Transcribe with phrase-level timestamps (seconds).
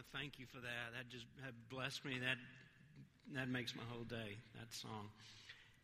[0.00, 0.96] to thank you for that.
[0.96, 2.16] That just that blessed me.
[2.20, 2.38] That
[3.36, 4.40] that makes my whole day.
[4.56, 5.12] That song.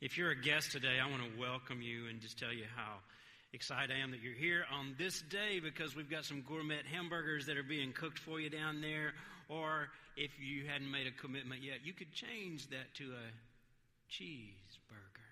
[0.01, 3.01] If you're a guest today, I want to welcome you and just tell you how
[3.53, 7.47] excited I am that you're here on this day because we've got some gourmet hamburgers
[7.47, 9.13] that are being cooked for you down there.
[9.49, 13.27] Or if you hadn't made a commitment yet, you could change that to a
[14.13, 15.26] cheeseburger.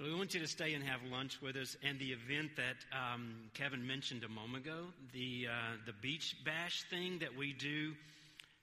[0.00, 1.76] So we want you to stay and have lunch with us.
[1.82, 6.84] And the event that um, Kevin mentioned a moment ago, the uh, the beach bash
[6.88, 7.92] thing that we do,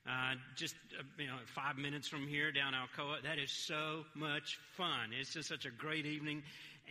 [0.10, 3.22] uh, just uh, you know, five minutes from here down Alcoa.
[3.22, 5.12] That is so much fun.
[5.12, 6.42] It's just such a great evening,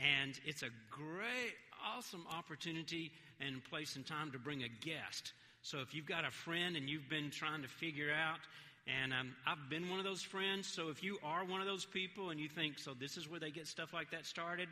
[0.00, 3.10] and it's a great, awesome opportunity
[3.40, 5.32] and place and time to bring a guest.
[5.62, 8.38] So if you've got a friend and you've been trying to figure out
[8.86, 10.68] and um, I've been one of those friends.
[10.68, 13.40] So if you are one of those people and you think, so this is where
[13.40, 14.68] they get stuff like that started,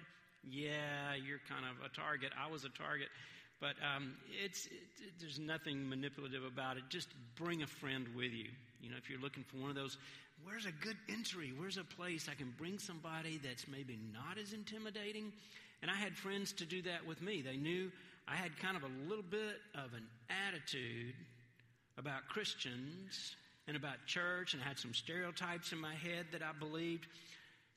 [0.49, 2.31] yeah, you're kind of a target.
[2.39, 3.09] I was a target.
[3.61, 6.85] But um, it's, it, it, there's nothing manipulative about it.
[6.91, 8.51] Just bring a friend with you.
[8.81, 9.97] You know, if you're looking for one of those,
[10.45, 11.53] where's a good entry?
[11.57, 15.33] Where's a place I can bring somebody that's maybe not as intimidating?
[15.83, 17.43] And I had friends to do that with me.
[17.43, 17.91] They knew
[18.29, 20.07] I had kind of a little bit of an
[20.49, 21.15] attitude
[21.97, 23.37] about Christians
[23.67, 27.07] and about church and I had some stereotypes in my head that I believed.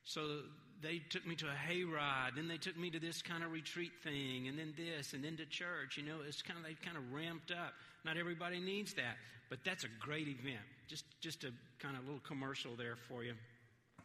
[0.04, 0.40] So
[0.80, 3.92] they took me to a hayride, then they took me to this kind of retreat
[4.02, 5.96] thing, and then this, and then to church.
[5.96, 7.74] You know, it's kind of they kind of ramped up.
[8.04, 9.16] Not everybody needs that,
[9.50, 10.64] but that's a great event.
[10.86, 13.34] Just just a kind of little commercial there for you,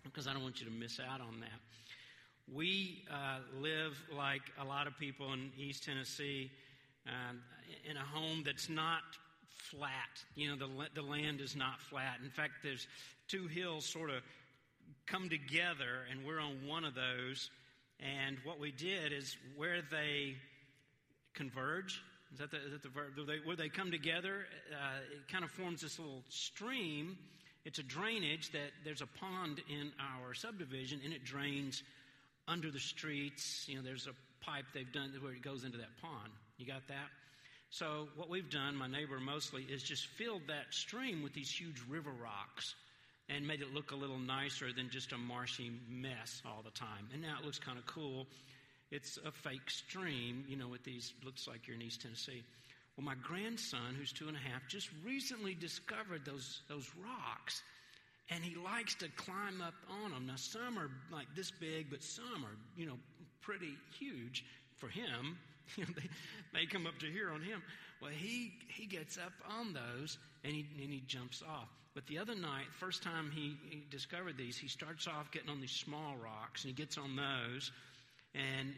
[0.04, 1.60] because I don't want you to miss out on that.
[2.52, 6.52] We uh, live like a lot of people in East Tennessee
[7.08, 7.34] uh,
[7.90, 9.04] in a home that's not
[9.56, 10.24] flat.
[10.36, 12.18] You know, the, the land is not flat.
[12.24, 12.88] In fact, there's
[13.28, 14.22] two hills sort of
[15.08, 17.50] come together, and we're on one of those.
[18.00, 20.36] And what we did is where they
[21.34, 22.02] converge,
[22.34, 23.14] is that the, is that the verb?
[23.16, 27.18] Where they, where they come together, uh, it kind of forms this little stream.
[27.66, 31.82] It's a drainage that there's a pond in our subdivision, and it drains
[32.48, 33.66] under the streets.
[33.68, 36.32] You know, there's a pipe they've done where it goes into that pond.
[36.58, 37.10] You got that?
[37.74, 41.82] So, what we've done, my neighbor mostly, is just filled that stream with these huge
[41.90, 42.76] river rocks
[43.30, 47.10] and made it look a little nicer than just a marshy mess all the time.
[47.14, 48.28] And now it looks kind of cool.
[48.92, 52.44] It's a fake stream, you know, with these, looks like you're in East Tennessee.
[52.96, 57.64] Well, my grandson, who's two and a half, just recently discovered those, those rocks.
[58.30, 59.74] And he likes to climb up
[60.04, 60.28] on them.
[60.28, 63.00] Now, some are like this big, but some are, you know,
[63.42, 64.46] pretty huge
[64.78, 65.40] for him.
[65.78, 66.10] They,
[66.54, 67.62] they come up to here on him.
[68.02, 71.70] Well, he, he gets up on those and he, and he jumps off.
[71.96, 75.62] But the other night, first time he, he discovered these, he starts off getting on
[75.62, 77.72] these small rocks and he gets on those.
[78.36, 78.74] And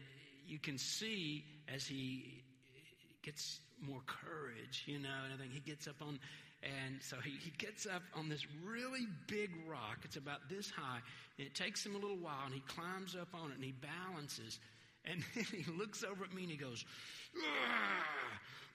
[0.46, 2.42] you can see as he
[3.22, 6.18] gets more courage, you know, and I think he gets up on,
[6.62, 9.98] and so he, he gets up on this really big rock.
[10.04, 11.00] It's about this high,
[11.38, 13.72] and it takes him a little while, and he climbs up on it and he
[13.72, 14.58] balances.
[15.06, 16.84] And then he looks over at me and he goes,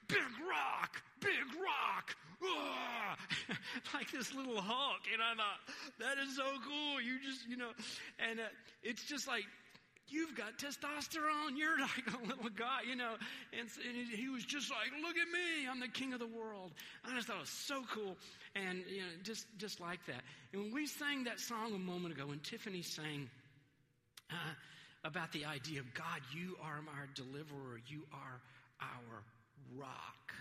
[0.08, 2.16] Big rock, big rock,
[3.94, 5.00] like this little Hulk.
[5.12, 5.60] And I thought,
[6.00, 7.00] that is so cool.
[7.00, 7.70] You just, you know,
[8.18, 8.44] and uh,
[8.82, 9.44] it's just like,
[10.08, 11.56] you've got testosterone.
[11.56, 13.14] You're like a little guy, you know.
[13.58, 15.68] And, and, he was just like, look at me.
[15.70, 16.72] I'm the king of the world.
[17.04, 18.16] I just thought it was so cool.
[18.54, 20.22] And, you know, just, just like that.
[20.52, 23.30] And when we sang that song a moment ago, when Tiffany sang,
[24.30, 24.34] uh,
[25.04, 28.40] about the idea of God, you are our deliverer, you are
[28.80, 29.22] our
[29.76, 30.32] rock.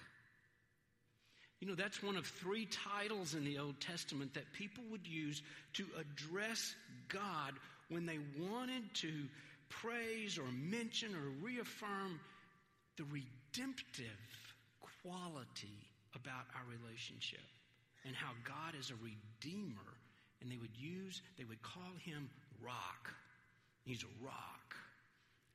[1.60, 5.44] You know, that's one of three titles in the Old Testament that people would use
[5.74, 6.74] to address
[7.08, 7.54] God
[7.90, 9.12] when they wanted to
[9.70, 12.20] praise or mention or reaffirm
[12.98, 14.06] the redemptive
[15.04, 15.78] quality
[16.16, 17.46] about our relationship
[18.06, 19.94] and how God is a redeemer.
[20.42, 22.30] And they would use, they would call him
[22.64, 23.14] rock.
[23.84, 24.76] He's a rock.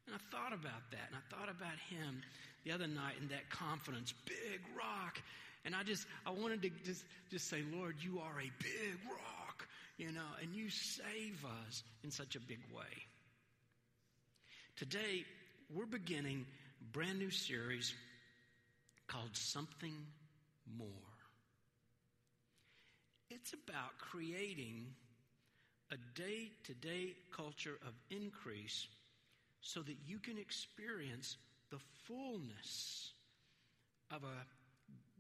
[0.07, 2.23] And I thought about that, and I thought about him
[2.65, 5.21] the other night in that confidence, big rock.
[5.65, 9.67] And I just, I wanted to just, just say, Lord, you are a big rock,
[9.99, 12.85] you know, and you save us in such a big way.
[14.77, 15.25] Today,
[15.75, 16.47] we're beginning
[16.81, 17.95] a brand new series
[19.09, 19.95] called Something
[20.79, 20.87] More.
[23.31, 24.87] It's about creating
[25.91, 28.87] a day to day culture of increase
[29.61, 31.37] so that you can experience
[31.71, 33.13] the fullness
[34.11, 34.47] of a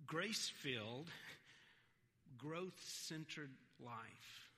[0.07, 1.09] grace filled,
[2.39, 4.51] growth centered life.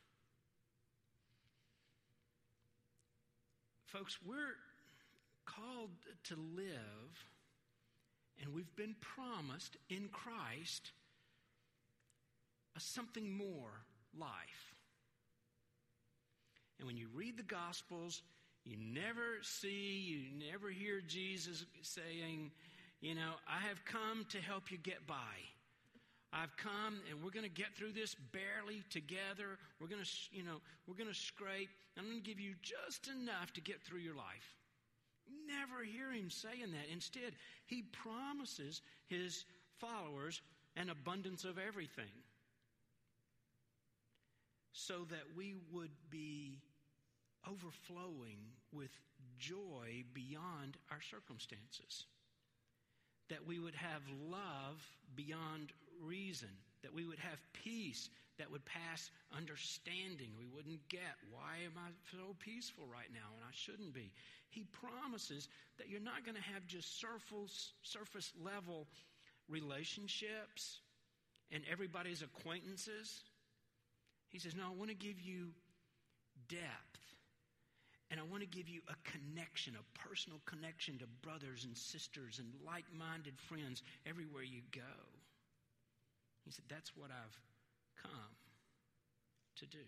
[3.86, 4.56] Folks, we're
[5.46, 5.90] called
[6.24, 7.24] to live,
[8.42, 10.92] and we've been promised in Christ
[12.76, 13.72] a something more
[14.18, 14.77] life.
[16.78, 18.22] And when you read the Gospels,
[18.64, 22.50] you never see, you never hear Jesus saying,
[23.00, 25.14] you know, I have come to help you get by.
[26.32, 29.58] I've come and we're going to get through this barely together.
[29.80, 31.70] We're going to, you know, we're going to scrape.
[31.96, 34.54] I'm going to give you just enough to get through your life.
[35.46, 36.92] Never hear him saying that.
[36.92, 37.32] Instead,
[37.66, 39.44] he promises his
[39.78, 40.42] followers
[40.76, 42.12] an abundance of everything
[44.72, 46.60] so that we would be
[47.50, 48.38] overflowing
[48.72, 48.90] with
[49.38, 52.06] joy beyond our circumstances.
[53.30, 54.82] That we would have love
[55.14, 55.72] beyond
[56.02, 56.48] reason.
[56.82, 58.08] That we would have peace
[58.38, 60.30] that would pass understanding.
[60.38, 64.12] We wouldn't get, why am I so peaceful right now and I shouldn't be?
[64.48, 68.86] He promises that you're not going to have just surface, surface level
[69.48, 70.80] relationships
[71.50, 73.20] and everybody's acquaintances.
[74.30, 75.48] He says, No, I want to give you
[76.48, 76.87] depth.
[78.10, 82.38] And I want to give you a connection, a personal connection to brothers and sisters
[82.38, 84.96] and like minded friends everywhere you go.
[86.44, 87.38] He said, That's what I've
[88.02, 88.32] come
[89.56, 89.84] to do.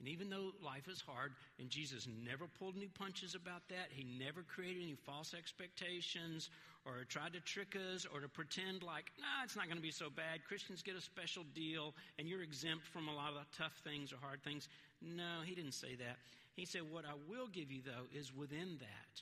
[0.00, 4.02] And even though life is hard, and Jesus never pulled any punches about that, he
[4.18, 6.48] never created any false expectations
[6.86, 9.90] or tried to trick us or to pretend like, nah, it's not going to be
[9.90, 10.44] so bad.
[10.48, 14.12] Christians get a special deal and you're exempt from a lot of the tough things
[14.12, 14.68] or hard things.
[15.02, 16.16] No, he didn't say that.
[16.56, 19.14] He said, What I will give you, though, is within that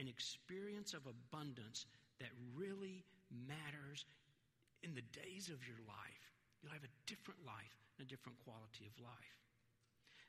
[0.00, 1.86] an experience of abundance
[2.20, 4.04] that really matters
[4.82, 6.24] in the days of your life.
[6.62, 9.36] You'll have a different life and a different quality of life.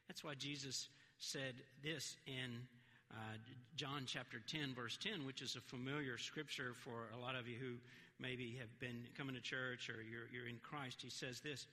[0.08, 0.90] That's why Jesus
[1.20, 1.54] said
[1.84, 2.66] this in
[3.11, 3.38] uh,
[3.75, 7.56] John chapter 10, verse 10, which is a familiar scripture for a lot of you
[7.59, 7.75] who
[8.19, 11.01] maybe have been coming to church or you're, you're in Christ.
[11.01, 11.65] He says this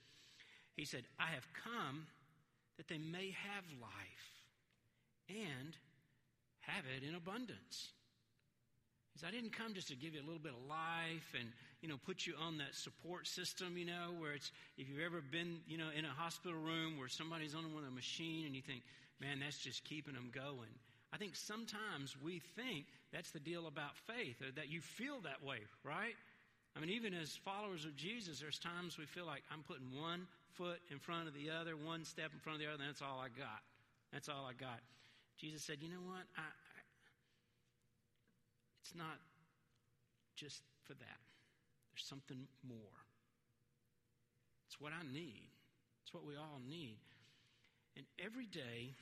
[0.75, 2.07] He said, I have come
[2.77, 4.29] that they may have life
[5.29, 5.75] and
[6.61, 7.89] have it in abundance.
[9.25, 11.49] I didn't come just to give you a little bit of life and,
[11.81, 15.21] you know, put you on that support system, you know, where it's, if you've ever
[15.21, 18.61] been, you know, in a hospital room where somebody's on with a machine and you
[18.61, 18.83] think,
[19.19, 20.69] man, that's just keeping them going.
[21.17, 25.41] I think sometimes we think that's the deal about faith, or that you feel that
[25.41, 26.13] way, right?
[26.75, 30.27] I mean, even as followers of Jesus, there's times we feel like I'm putting one
[30.53, 33.01] foot in front of the other, one step in front of the other, and that's
[33.01, 33.65] all I got.
[34.13, 34.77] That's all I got.
[35.41, 36.21] Jesus said, You know what?
[36.37, 36.45] I,
[38.85, 39.17] it's not
[40.35, 41.21] just for that.
[41.89, 43.01] There's something more.
[44.67, 45.49] It's what I need.
[46.03, 46.99] It's what we all need.
[47.95, 48.93] And every day,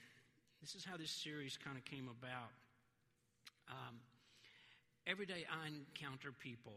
[0.66, 2.50] this is how this series kind of came about.
[3.70, 4.02] Um,
[5.06, 6.74] every day I encounter people.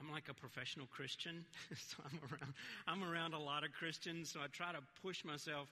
[0.00, 2.54] I'm like a professional Christian, so I'm around.
[2.88, 5.70] I'm around a lot of Christians, so I try to push myself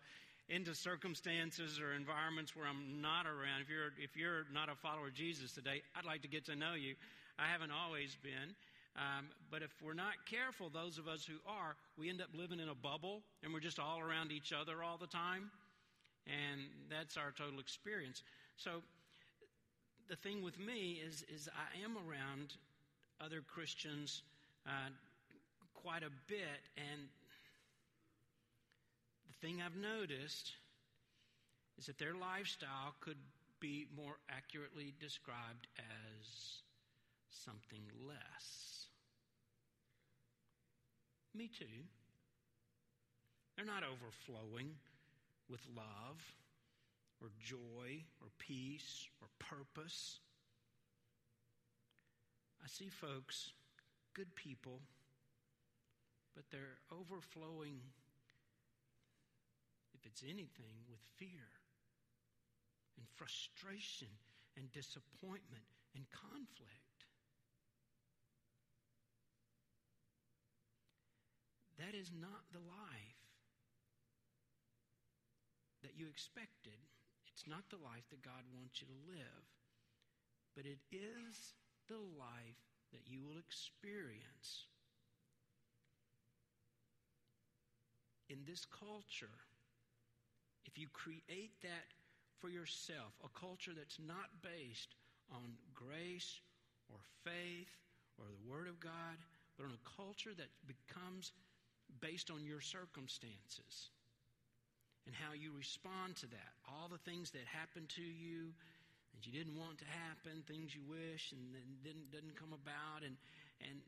[0.49, 3.67] into circumstances or environments where I'm not around.
[3.67, 6.55] If you're, if you're not a follower of Jesus today, I'd like to get to
[6.55, 6.95] know you.
[7.41, 8.55] I haven't always been.
[8.95, 12.61] Um, but if we're not careful, those of us who are, we end up living
[12.61, 15.51] in a bubble and we're just all around each other all the time.
[16.29, 16.61] And
[16.91, 18.23] that's our total experience.
[18.57, 18.83] So
[20.09, 22.55] the thing with me is, is I am around
[23.21, 24.23] other Christians
[24.67, 24.91] uh,
[25.75, 27.09] quite a bit, and
[29.27, 30.53] the thing I've noticed
[31.79, 33.17] is that their lifestyle could
[33.61, 36.63] be more accurately described as
[37.31, 38.87] something less.
[41.35, 41.65] Me too.
[43.57, 44.75] They're not overflowing
[45.51, 46.35] with love
[47.21, 50.21] or joy or peace or purpose.
[52.63, 53.53] I see folks,
[54.15, 54.81] good people,
[56.35, 57.81] but they're overflowing
[59.99, 61.51] if it's anything, with fear
[62.97, 64.09] and frustration
[64.57, 67.07] and disappointment and conflict.
[71.79, 73.18] That is not the life
[75.89, 76.77] that you expected.
[77.33, 79.45] It's not the life that God wants you to live.
[80.53, 81.57] But it is
[81.89, 82.61] the life
[82.93, 84.69] that you will experience
[88.29, 89.33] in this culture
[90.67, 91.89] if you create that
[92.37, 94.93] for yourself, a culture that's not based
[95.33, 96.41] on grace
[96.93, 97.73] or faith
[98.21, 99.17] or the Word of God,
[99.57, 101.33] but on a culture that becomes
[102.01, 103.89] based on your circumstances
[105.09, 106.53] and how you respond to that.
[106.69, 108.53] All the things that happened to you
[109.17, 113.01] that you didn't want to happen, things you wish and then didn't, didn't come about,
[113.01, 113.17] and,
[113.65, 113.81] and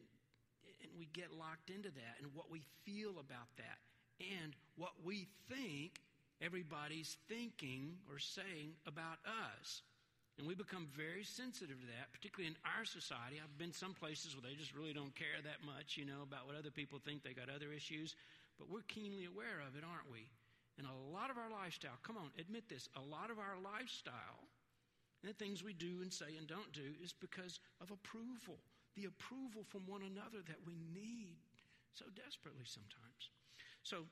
[0.81, 3.79] and we get locked into that and what we feel about that
[4.21, 6.01] and what we think
[6.41, 9.83] everybody's thinking or saying about us.
[10.39, 13.37] And we become very sensitive to that, particularly in our society.
[13.37, 16.49] I've been some places where they just really don't care that much, you know, about
[16.49, 17.21] what other people think.
[17.21, 18.17] They got other issues.
[18.57, 20.33] But we're keenly aware of it, aren't we?
[20.81, 24.49] And a lot of our lifestyle, come on, admit this, a lot of our lifestyle
[25.21, 28.57] and the things we do and say and don't do is because of approval,
[28.97, 31.37] the approval from one another that we need
[31.93, 33.29] so desperately sometimes.
[33.83, 34.09] So,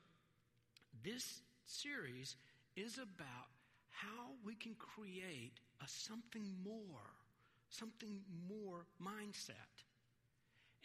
[1.03, 2.35] this series
[2.75, 3.49] is about
[3.89, 7.09] how we can create a something more,
[7.71, 9.73] something more mindset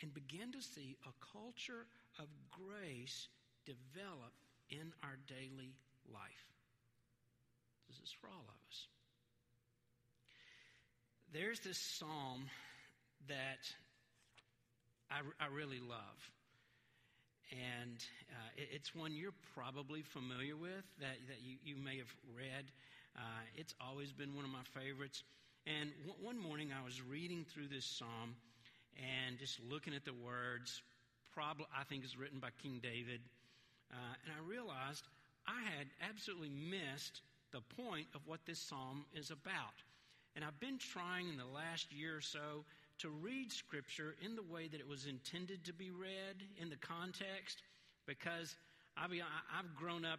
[0.00, 1.84] and begin to see a culture
[2.18, 3.28] of grace
[3.66, 4.32] develop
[4.70, 5.74] in our daily
[6.12, 6.44] life.
[7.88, 8.86] This is for all of us.
[11.32, 12.46] There's this psalm
[13.28, 13.62] that
[15.10, 16.18] I, I really love.
[17.50, 17.98] And
[18.30, 22.64] uh, it, it's one you're probably familiar with, that, that you, you may have read.
[23.16, 25.22] Uh, it's always been one of my favorites.
[25.66, 28.36] And w- one morning I was reading through this psalm
[28.96, 30.82] and just looking at the words.
[31.34, 33.20] Probably, I think it's written by King David.
[33.94, 35.06] Uh, and I realized
[35.46, 37.22] I had absolutely missed
[37.52, 39.78] the point of what this psalm is about.
[40.34, 42.64] And I've been trying in the last year or so
[42.98, 46.76] to read Scripture in the way that it was intended to be read in the
[46.76, 47.62] context,
[48.06, 48.56] because
[48.96, 50.18] I I've grown up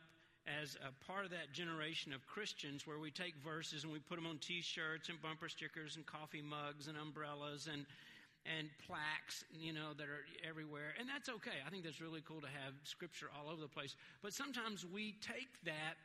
[0.62, 4.15] as a part of that generation of Christians where we take verses and we put
[4.15, 7.86] them on T-shirts and bumper stickers and coffee mugs and umbrellas and
[8.46, 10.94] and plaques, you know, that are everywhere.
[11.00, 11.66] And that's okay.
[11.66, 13.96] I think that's really cool to have scripture all over the place.
[14.22, 15.98] But sometimes we take that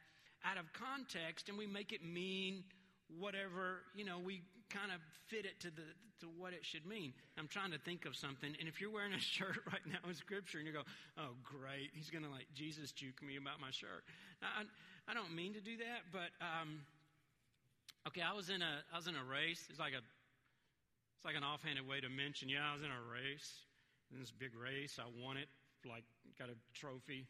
[0.45, 2.65] out of context and we make it mean
[3.19, 5.83] whatever, you know, we kind of fit it to the
[6.21, 7.13] to what it should mean.
[7.39, 10.15] I'm trying to think of something, and if you're wearing a shirt right now in
[10.15, 10.85] scripture and you go,
[11.19, 14.05] "Oh, great, he's going to like Jesus juke me about my shirt."
[14.43, 14.65] I,
[15.09, 16.81] I don't mean to do that, but um,
[18.07, 19.65] okay, I was in a I was in a race.
[19.71, 20.05] It's like a
[21.21, 23.69] it's like an offhanded way to mention, yeah, I was in a race,
[24.09, 24.97] in this big race.
[24.97, 25.53] I won it,
[25.85, 26.01] like
[26.41, 27.29] got a trophy.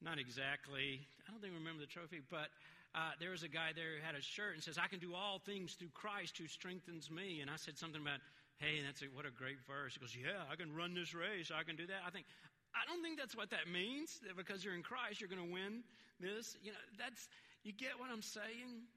[0.00, 1.04] Not exactly.
[1.04, 2.48] I don't think I remember the trophy, but
[2.96, 5.12] uh, there was a guy there who had a shirt and says, "I can do
[5.12, 8.24] all things through Christ who strengthens me." And I said something about,
[8.56, 11.52] "Hey, that's a, what a great verse." He goes, "Yeah, I can run this race.
[11.52, 12.24] I can do that." I think
[12.72, 14.16] I don't think that's what that means.
[14.24, 15.84] That because you're in Christ, you're going to win
[16.24, 16.56] this.
[16.64, 17.28] You know, that's
[17.68, 18.88] you get what I'm saying.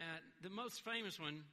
[0.00, 1.44] Uh, the most famous one.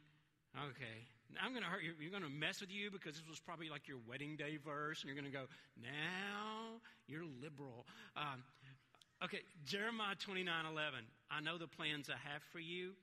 [0.56, 1.04] Okay,
[1.36, 1.94] I'm going to hurt you.
[2.00, 5.02] You're going to mess with you because this was probably like your wedding day verse,
[5.04, 5.46] and you're going to go,
[5.82, 7.86] now you're liberal.
[8.16, 8.44] Um,
[9.24, 11.04] okay, Jeremiah 29 11.
[11.30, 12.96] I know the plans I have for you.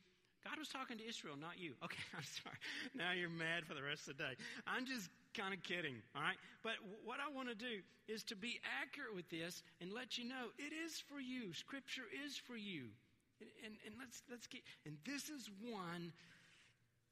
[0.44, 1.72] God was talking to Israel, not you.
[1.84, 2.60] Okay, I'm sorry.
[2.92, 4.34] Now you're mad for the rest of the day.
[4.68, 6.36] I'm just kind of kidding, all right?
[6.62, 10.28] But what I want to do is to be accurate with this and let you
[10.28, 11.52] know it is for you.
[11.52, 12.92] Scripture is for you.
[13.40, 16.12] And, and, and let's, let's get, and this is one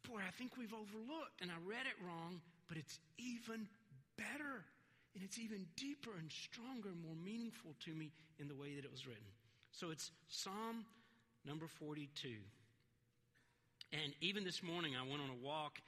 [0.09, 3.68] boy, I think we've overlooked, and I read it wrong, but it's even
[4.16, 4.64] better.
[5.14, 8.85] And it's even deeper and stronger and more meaningful to me in the way that
[8.85, 9.28] it was written.
[9.73, 10.85] So it's Psalm
[11.44, 12.28] number 42.
[13.92, 15.78] And even this morning, I went on a walk.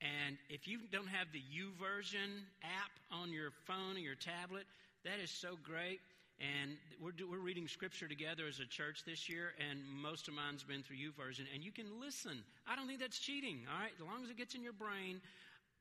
[0.00, 4.64] And if you don't have the U version app on your phone or your tablet,
[5.04, 6.00] that is so great.
[6.40, 10.64] And we're, we're reading scripture together as a church this year, and most of mine's
[10.64, 11.46] been through YouVersion.
[11.54, 12.42] And you can listen.
[12.66, 13.92] I don't think that's cheating, all right?
[13.94, 15.20] As long as it gets in your brain,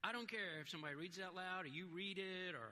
[0.04, 2.70] I don't care if somebody reads it out loud or you read it, or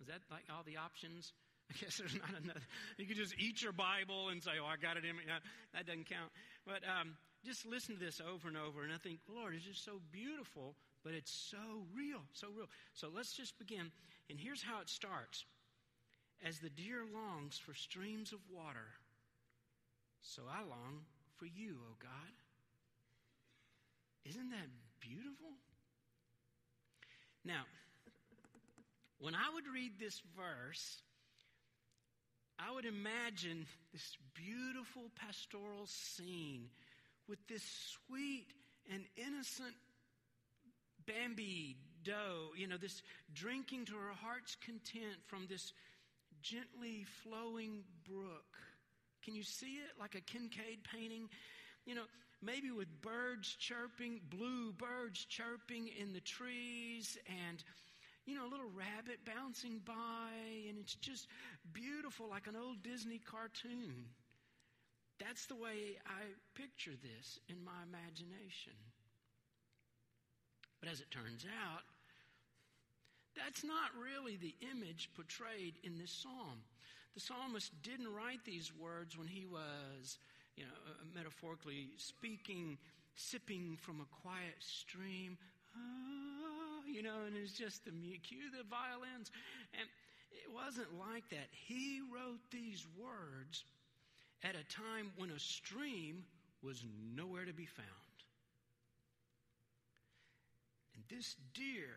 [0.00, 1.32] is that like all the options?
[1.70, 2.60] I guess there's not another.
[2.98, 5.24] You can just eat your Bible and say, oh, I got it in me.
[5.72, 6.30] That doesn't count.
[6.66, 9.84] But um, just listen to this over and over, and I think, Lord, it's just
[9.84, 12.68] so beautiful, but it's so real, so real.
[12.94, 13.90] So let's just begin.
[14.28, 15.44] And here's how it starts.
[16.44, 18.86] As the deer longs for streams of water,
[20.20, 21.00] so I long
[21.36, 22.34] for you, O oh God.
[24.28, 24.68] Isn't that
[25.00, 25.52] beautiful?
[27.44, 27.62] Now,
[29.18, 30.98] when I would read this verse,
[32.58, 36.68] I would imagine this beautiful pastoral scene
[37.28, 37.62] with this
[38.06, 38.48] sweet
[38.92, 39.74] and innocent
[41.06, 43.02] Bambi doe, you know, this
[43.34, 45.72] drinking to her heart's content from this
[46.44, 48.44] gently flowing brook.
[49.24, 51.30] Can you see it like a Kinkade painting?
[51.86, 52.04] You know,
[52.42, 57.16] maybe with birds chirping, blue birds chirping in the trees,
[57.48, 57.64] and,
[58.26, 60.30] you know, a little rabbit bouncing by,
[60.68, 61.26] and it's just
[61.72, 64.04] beautiful like an old Disney cartoon.
[65.18, 66.20] That's the way I
[66.54, 68.74] picture this in my imagination.
[70.80, 71.80] But as it turns out,
[73.36, 76.62] That's not really the image portrayed in this psalm.
[77.14, 80.18] The psalmist didn't write these words when he was,
[80.56, 82.78] you know, uh, metaphorically speaking,
[83.14, 85.38] sipping from a quiet stream.
[85.76, 87.90] Ah, you know, and it's just the
[88.22, 89.30] cue the violins.
[89.78, 89.88] And
[90.30, 91.48] it wasn't like that.
[91.50, 93.64] He wrote these words
[94.42, 96.24] at a time when a stream
[96.62, 97.88] was nowhere to be found.
[100.94, 101.94] And this deer,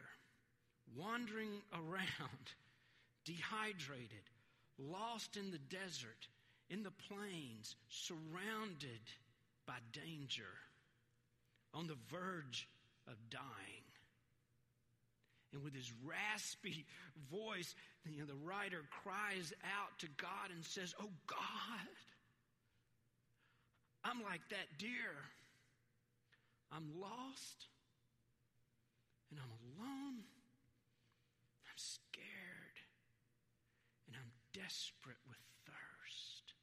[0.95, 2.45] wandering around,
[3.25, 4.29] dehydrated,
[4.77, 6.27] lost in the desert,
[6.69, 9.01] in the plains, surrounded
[9.65, 10.53] by danger,
[11.73, 12.67] on the verge
[13.07, 13.87] of dying.
[15.53, 16.85] And with his raspy
[17.31, 17.73] voice,
[18.05, 21.87] you know, the writer cries out to God and says, Oh God,
[24.03, 25.15] I'm like that deer.
[26.71, 27.67] I'm lost
[29.31, 30.23] and I'm alone.
[31.77, 32.77] I'm scared
[34.07, 36.57] and I'm desperate with thirst.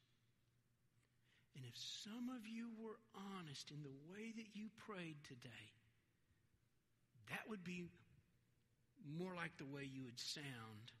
[1.55, 2.99] And if some of you were
[3.39, 5.71] honest in the way that you prayed today,
[7.29, 7.85] that would be
[9.17, 10.91] more like the way you would sound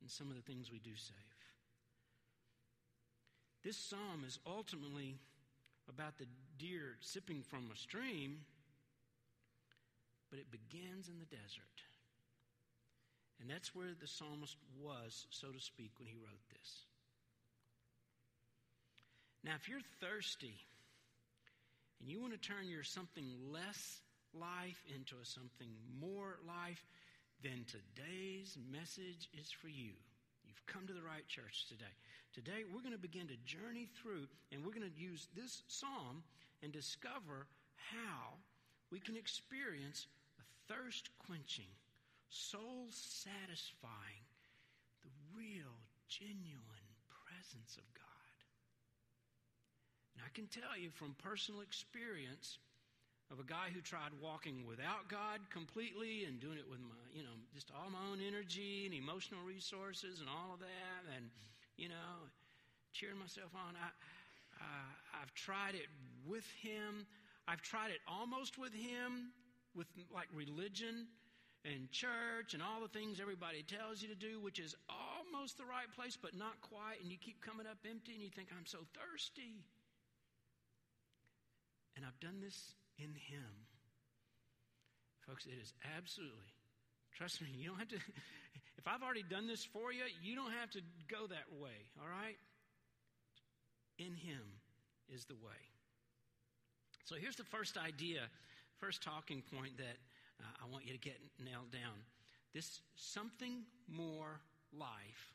[0.00, 1.26] in some of the things we do say.
[3.64, 5.18] This psalm is ultimately
[5.88, 6.26] about the
[6.56, 8.42] deer sipping from a stream,
[10.30, 11.89] but it begins in the desert.
[13.40, 16.84] And that's where the psalmist was, so to speak, when he wrote this.
[19.42, 20.54] Now, if you're thirsty
[22.00, 24.00] and you want to turn your something less
[24.34, 26.84] life into a something more life,
[27.42, 29.96] then today's message is for you.
[30.44, 31.96] You've come to the right church today.
[32.34, 36.22] Today, we're going to begin to journey through, and we're going to use this psalm
[36.62, 38.36] and discover how
[38.92, 40.06] we can experience
[40.38, 41.72] a thirst quenching,
[42.30, 44.24] soul satisfying,
[45.02, 45.74] the real,
[46.08, 48.34] genuine presence of God.
[50.14, 52.58] And I can tell you from personal experience
[53.30, 57.22] of a guy who tried walking without God completely and doing it with my, you
[57.22, 61.02] know, just all my own energy and emotional resources and all of that.
[61.14, 61.30] And
[61.80, 62.28] you know,
[62.92, 63.74] cheering myself on.
[63.74, 63.88] I,
[64.60, 65.88] uh, I've tried it
[66.28, 67.06] with him.
[67.48, 69.32] I've tried it almost with him,
[69.74, 71.08] with like religion
[71.64, 75.64] and church and all the things everybody tells you to do, which is almost the
[75.64, 77.00] right place, but not quite.
[77.02, 79.60] And you keep coming up empty and you think, I'm so thirsty.
[81.96, 83.68] And I've done this in him.
[85.26, 86.50] Folks, it is absolutely,
[87.14, 88.00] trust me, you don't have to,
[88.78, 92.08] if I've already done this for you, you don't have to go that way, all
[92.08, 92.36] right?
[93.98, 94.40] In Him
[95.12, 95.60] is the way.
[97.04, 98.20] So here's the first idea,
[98.78, 100.00] first talking point that
[100.44, 102.04] I want you to get nailed down.
[102.54, 104.40] This something more
[104.72, 105.34] life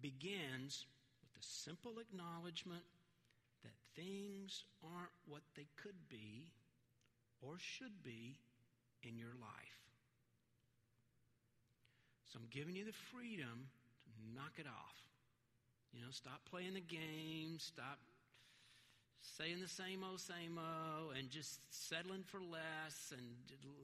[0.00, 0.86] begins
[1.22, 2.82] with the simple acknowledgement
[3.62, 6.52] that things aren't what they could be
[7.42, 8.38] or should be
[9.02, 9.80] in your life.
[12.32, 13.68] So I'm giving you the freedom
[14.04, 14.96] to knock it off.
[15.92, 17.98] You know, stop playing the game, stop
[19.24, 23.24] saying the same old, same old, and just settling for less and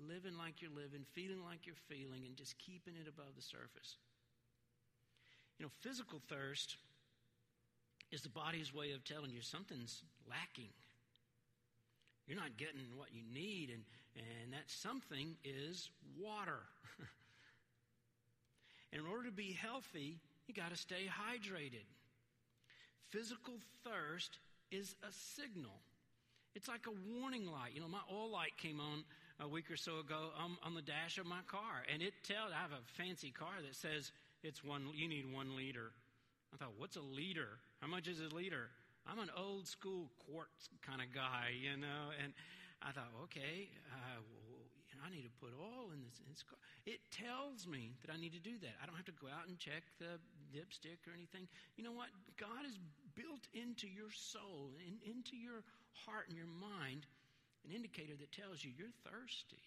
[0.09, 3.97] living like you're living, feeling like you're feeling, and just keeping it above the surface.
[5.59, 6.77] You know, physical thirst
[8.13, 10.73] is the body's way of telling you something's lacking.
[12.27, 13.83] You're not getting what you need, and,
[14.17, 16.61] and that something is water.
[18.93, 21.87] And in order to be healthy, you got to stay hydrated.
[23.11, 24.39] Physical thirst
[24.71, 25.81] is a signal.
[26.55, 27.73] It's like a warning light.
[27.75, 29.05] You know, my oil light came on
[29.39, 32.53] a week or so ago on, on the dash of my car, and it tells.
[32.53, 34.89] I have a fancy car that says it's one.
[34.95, 35.93] You need one liter.
[36.53, 37.63] I thought, what's a liter?
[37.81, 38.69] How much is a liter?
[39.07, 42.35] I'm an old school quarts kind of guy, you know, and
[42.83, 44.21] I thought, okay, uh,
[45.01, 46.61] I need to put oil in this, in this car.
[46.85, 48.77] It tells me that I need to do that.
[48.79, 50.21] I don't have to go out and check the
[50.53, 51.49] dipstick or anything.
[51.81, 52.13] You know what?
[52.37, 52.77] God has
[53.15, 55.63] built into your soul, and into your
[56.07, 57.07] heart and your mind,
[57.67, 59.63] an indicator that tells you you're thirsty.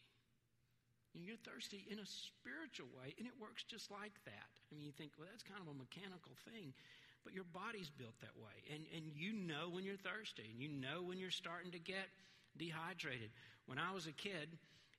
[1.13, 4.49] You're thirsty in a spiritual way, and it works just like that.
[4.49, 6.73] I mean, you think, well, that's kind of a mechanical thing,
[7.21, 8.57] but your body's built that way.
[8.73, 12.09] And, and you know when you're thirsty, and you know when you're starting to get
[12.57, 13.29] dehydrated.
[13.69, 14.49] When I was a kid,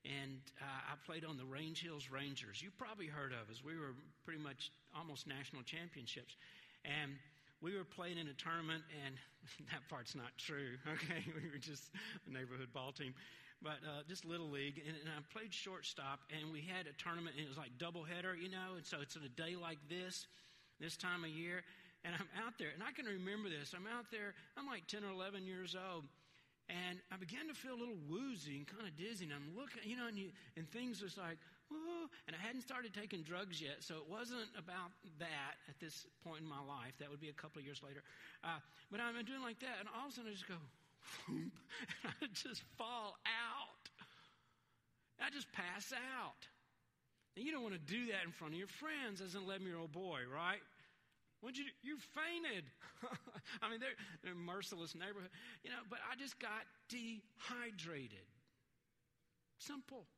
[0.06, 2.62] and uh, I played on the Range Hills Rangers.
[2.62, 3.64] You probably heard of us.
[3.64, 6.36] We were pretty much almost national championships.
[6.84, 7.16] And
[7.64, 9.16] we were playing in a tournament, and
[9.72, 11.24] that part's not true, okay?
[11.32, 11.88] We were just
[12.28, 13.16] a neighborhood ball team,
[13.64, 14.84] but uh, just little league.
[14.84, 18.36] And, and I played shortstop, and we had a tournament, and it was like doubleheader,
[18.36, 20.28] you know, and so it's a day like this,
[20.78, 21.64] this time of year.
[22.04, 23.72] And I'm out there, and I can remember this.
[23.72, 26.04] I'm out there, I'm like 10 or 11 years old,
[26.68, 29.28] and I began to feel a little woozy and kind of dizzy.
[29.28, 31.36] And I'm looking, you know, and, you, and things was like,
[31.68, 32.08] whoa.
[32.26, 36.40] And I hadn't started taking drugs yet, so it wasn't about that at this point
[36.40, 36.96] in my life.
[37.00, 38.00] That would be a couple of years later.
[38.42, 40.56] Uh, but I'm doing like that, and all of a sudden I just go,
[41.28, 41.52] and
[42.08, 43.84] I just fall out.
[45.20, 46.48] I just pass out.
[47.36, 49.66] And you don't want to do that in front of your friends as an 11
[49.66, 50.62] year old boy, right?
[51.44, 52.64] What'd you You fainted.
[53.60, 53.92] I mean, they're,
[54.24, 55.28] they're a merciless neighborhood,
[55.60, 58.24] you know, but I just got dehydrated.
[59.60, 60.08] Simple.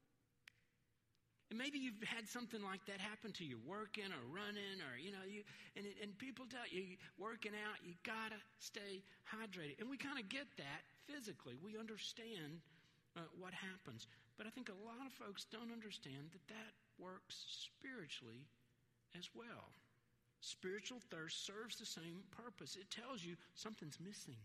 [1.51, 5.11] And maybe you've had something like that happen to you, working or running, or, you
[5.11, 5.43] know, you,
[5.75, 9.83] and, and people tell you, working out, you gotta stay hydrated.
[9.83, 11.59] And we kind of get that physically.
[11.59, 12.63] We understand
[13.19, 14.07] uh, what happens.
[14.39, 16.71] But I think a lot of folks don't understand that that
[17.03, 18.47] works spiritually
[19.19, 19.75] as well.
[20.41, 22.77] Spiritual thirst serves the same purpose.
[22.77, 24.39] It tells you something's missing.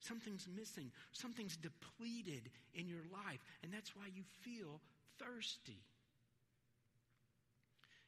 [0.00, 0.90] Something's missing.
[1.12, 3.42] Something's depleted in your life.
[3.62, 4.80] And that's why you feel
[5.18, 5.82] thirsty.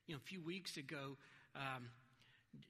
[0.07, 1.17] You know, a few weeks ago,
[1.55, 1.91] um,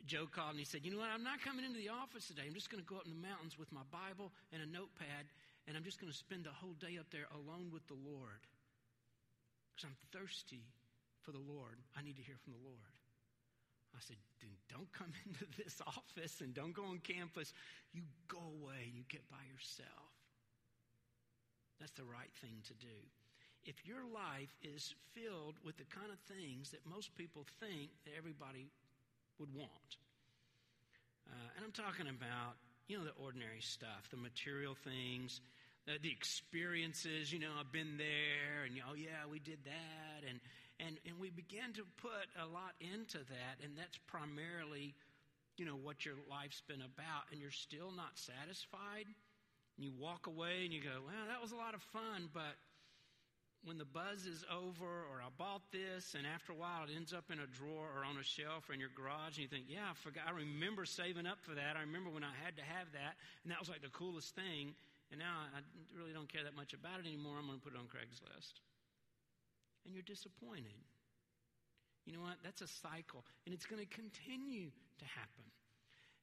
[0.05, 1.09] Joe called and he said, You know what?
[1.13, 2.45] I'm not coming into the office today.
[2.47, 5.29] I'm just going to go up in the mountains with my Bible and a notepad,
[5.67, 8.45] and I'm just going to spend the whole day up there alone with the Lord.
[9.73, 10.69] Because I'm thirsty
[11.25, 11.81] for the Lord.
[11.97, 13.00] I need to hear from the Lord.
[13.95, 14.17] I said,
[14.71, 17.53] don't come into this office and don't go on campus.
[17.93, 20.15] You go away, you get by yourself.
[21.81, 22.99] That's the right thing to do.
[23.65, 28.13] If your life is filled with the kind of things that most people think that
[28.17, 28.71] everybody
[29.39, 29.91] would want,
[31.29, 32.57] uh, and I'm talking about,
[32.89, 35.41] you know, the ordinary stuff, the material things,
[35.89, 40.41] uh, the experiences, you know, I've been there, and, oh, yeah, we did that, and,
[40.81, 44.95] and, and we began to put a lot into that, and that's primarily,
[45.57, 49.07] you know, what your life's been about, and you're still not satisfied.
[49.77, 52.57] And you walk away and you go, well, that was a lot of fun, but
[53.65, 57.13] when the buzz is over, or I bought this, and after a while it ends
[57.13, 59.69] up in a drawer or on a shelf or in your garage, and you think,
[59.69, 60.25] yeah, I forgot.
[60.25, 61.77] I remember saving up for that.
[61.77, 64.73] I remember when I had to have that, and that was like the coolest thing.
[65.13, 65.61] And now I
[65.93, 67.37] really don't care that much about it anymore.
[67.37, 68.65] I'm going to put it on Craigslist
[69.91, 70.79] and you're disappointed.
[72.07, 72.39] You know what?
[72.47, 75.47] That's a cycle, and it's going to continue to happen.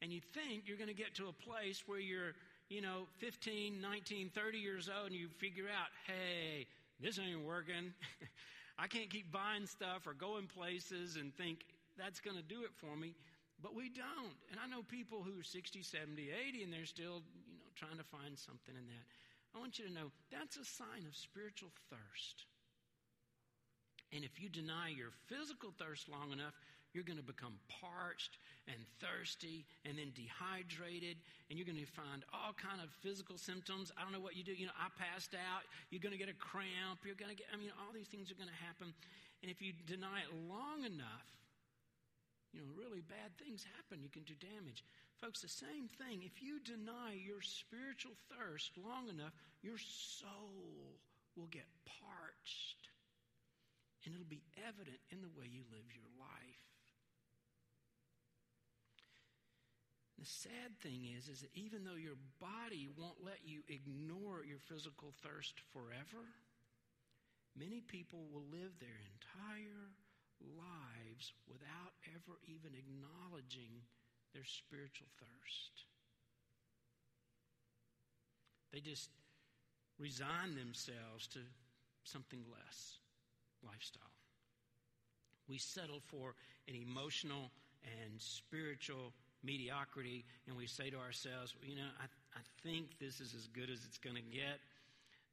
[0.01, 2.31] And you think you're going to get to a place where you're,
[2.69, 6.67] you know, 15, 19, 30 years old, and you figure out, hey,
[7.03, 7.91] this ain't working.
[8.79, 11.65] I can't keep buying stuff or going places and think
[11.97, 13.15] that's going to do it for me.
[13.59, 14.37] But we don't.
[14.53, 17.97] And I know people who are 60, 70, 80, and they're still, you know, trying
[17.97, 19.05] to find something in that.
[19.55, 22.45] I want you to know that's a sign of spiritual thirst.
[24.15, 26.55] And if you deny your physical thirst long enough,
[26.95, 31.19] you're going to become parched and thirsty and then dehydrated
[31.51, 33.91] and you're going to find all kind of physical symptoms.
[33.99, 34.55] I don't know what you do.
[34.55, 35.67] You know i passed out.
[35.91, 37.03] You're going to get a cramp.
[37.03, 38.95] You're going to get i mean all these things are going to happen.
[39.43, 41.27] And if you deny it long enough
[42.55, 44.01] you know really bad things happen.
[44.01, 44.81] You can do damage.
[45.19, 46.23] Folks the same thing.
[46.23, 50.95] If you deny your spiritual thirst long enough your soul
[51.35, 52.76] will get parched
[54.07, 56.63] and it'll be evident in the way you live your life.
[60.15, 64.63] The sad thing is, is that even though your body won't let you ignore your
[64.63, 66.23] physical thirst forever,
[67.51, 69.91] many people will live their entire
[70.39, 73.83] lives without ever even acknowledging
[74.31, 75.83] their spiritual thirst.
[78.71, 79.11] They just
[79.99, 81.39] resign themselves to
[82.05, 83.03] something less
[83.65, 84.13] lifestyle.
[85.47, 86.35] We settle for
[86.67, 87.51] an emotional
[87.83, 93.33] and spiritual mediocrity, and we say to ourselves, you know, I, I think this is
[93.33, 94.59] as good as it's going to get.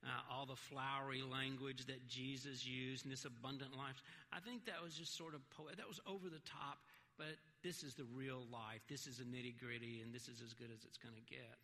[0.05, 3.97] Uh, all the flowery language that Jesus used in this abundant life.
[4.31, 5.79] I think that was just sort of poetic.
[5.79, 6.85] That was over the top,
[7.17, 8.85] but this is the real life.
[8.87, 11.57] This is a nitty gritty, and this is as good as it's going to get.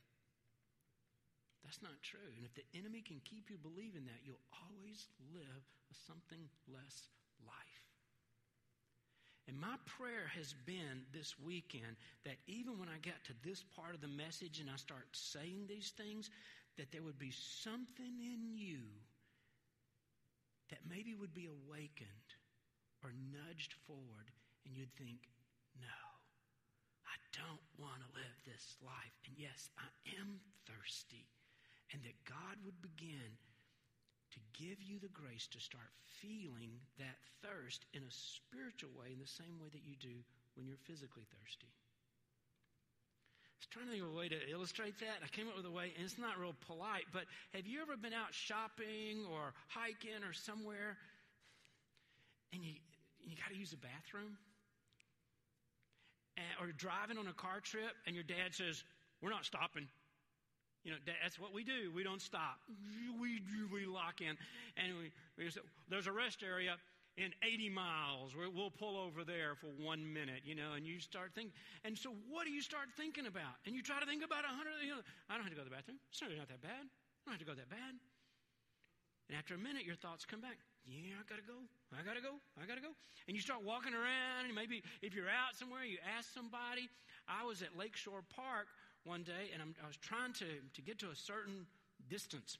[1.71, 2.35] That's not true.
[2.35, 7.07] And if the enemy can keep you believing that, you'll always live a something less
[7.47, 7.87] life.
[9.47, 11.95] And my prayer has been this weekend
[12.27, 15.71] that even when I got to this part of the message and I start saying
[15.71, 16.27] these things,
[16.75, 17.31] that there would be
[17.63, 18.83] something in you
[20.75, 22.31] that maybe would be awakened
[23.07, 24.27] or nudged forward,
[24.67, 25.23] and you'd think,
[25.79, 26.03] no,
[27.07, 29.15] I don't want to live this life.
[29.23, 29.87] And yes, I
[30.19, 31.31] am thirsty.
[31.93, 33.35] And that God would begin
[34.31, 35.91] to give you the grace to start
[36.23, 40.23] feeling that thirst in a spiritual way, in the same way that you do
[40.55, 41.67] when you're physically thirsty.
[41.67, 45.21] I was trying to think of a way to illustrate that.
[45.21, 47.97] I came up with a way, and it's not real polite, but have you ever
[47.97, 50.97] been out shopping or hiking or somewhere
[52.53, 52.73] and you,
[53.23, 54.39] you got to use a bathroom?
[56.37, 58.83] And, or driving on a car trip and your dad says,
[59.21, 59.89] We're not stopping.
[60.85, 61.93] You know, that's what we do.
[61.95, 62.57] We don't stop.
[63.21, 64.37] We, we lock in.
[64.77, 65.51] And we, we
[65.89, 66.77] there's a rest area
[67.21, 68.33] in 80 miles.
[68.33, 71.53] We'll pull over there for one minute, you know, and you start thinking.
[71.85, 73.61] And so what do you start thinking about?
[73.67, 75.65] And you try to think about a hundred, you know, I don't have to go
[75.65, 76.01] to the bathroom.
[76.09, 76.81] It's not that bad.
[76.81, 77.93] I don't have to go that bad.
[79.29, 80.59] And after a minute, your thoughts come back.
[80.89, 81.61] Yeah, I gotta go.
[81.95, 82.41] I gotta go.
[82.59, 82.97] I gotta go.
[83.29, 86.91] And you start walking around, and maybe if you're out somewhere, you ask somebody.
[87.29, 88.67] I was at Lakeshore Park
[89.05, 91.67] one day, and I'm, i was trying to, to get to a certain
[92.09, 92.59] distance.